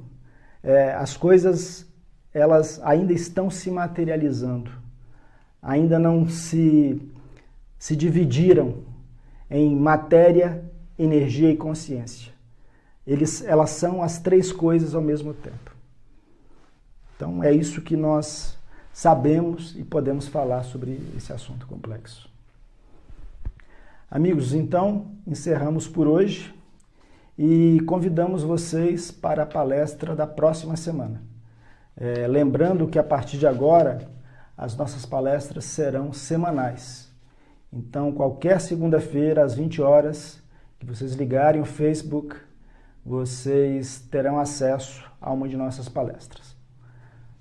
é, 0.63 0.93
as 0.93 1.15
coisas 1.15 1.86
elas 2.33 2.81
ainda 2.83 3.13
estão 3.13 3.49
se 3.49 3.71
materializando, 3.71 4.69
ainda 5.61 5.97
não 5.97 6.27
se, 6.27 7.01
se 7.79 7.95
dividiram 7.95 8.79
em 9.49 9.73
matéria, 9.73 10.63
energia 10.99 11.49
e 11.49 11.55
consciência. 11.55 12.33
Eles, 13.07 13.41
elas 13.43 13.69
são 13.69 14.01
as 14.03 14.19
três 14.19 14.51
coisas 14.51 14.93
ao 14.93 15.01
mesmo 15.01 15.33
tempo. 15.33 15.71
Então 17.15 17.41
é 17.41 17.53
isso 17.53 17.81
que 17.81 17.95
nós 17.95 18.57
sabemos 18.91 19.73
e 19.77 19.83
podemos 19.83 20.27
falar 20.27 20.63
sobre 20.63 20.99
esse 21.15 21.31
assunto 21.31 21.65
complexo. 21.67 22.29
Amigos, 24.10 24.53
então 24.53 25.16
encerramos 25.26 25.88
por 25.88 26.08
hoje 26.08 26.53
e 27.36 27.82
convidamos 27.88 28.43
vocês 28.43 29.10
para 29.10 29.43
a 29.43 29.47
palestra 29.47 30.16
da 30.16 30.28
próxima 30.28 30.76
semana. 30.76 31.24
É, 31.97 32.28
lembrando 32.28 32.88
que 32.88 32.99
a 32.99 33.03
partir 33.03 33.39
de 33.39 33.47
agora 33.47 34.08
as 34.56 34.78
nossas 34.78 35.08
palestras 35.08 35.66
serão 35.66 36.14
semanais. 36.14 37.12
Então, 37.74 38.12
qualquer 38.12 38.62
segunda-feira, 38.62 39.43
às 39.43 39.56
20 39.56 39.82
horas, 39.82 40.39
que 40.80 40.86
vocês 40.86 41.14
ligarem 41.16 41.60
o 41.60 41.66
Facebook, 41.66 42.36
vocês 43.03 43.99
terão 44.12 44.39
acesso 44.39 45.03
a 45.20 45.34
uma 45.34 45.47
de 45.47 45.58
nossas 45.58 45.89
palestras. 45.89 46.56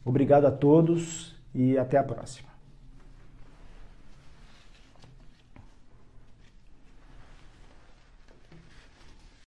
Obrigado 0.03 0.47
a 0.47 0.51
todos 0.51 1.37
e 1.55 1.77
até 1.77 1.99
a 1.99 2.03
próxima. 2.03 2.54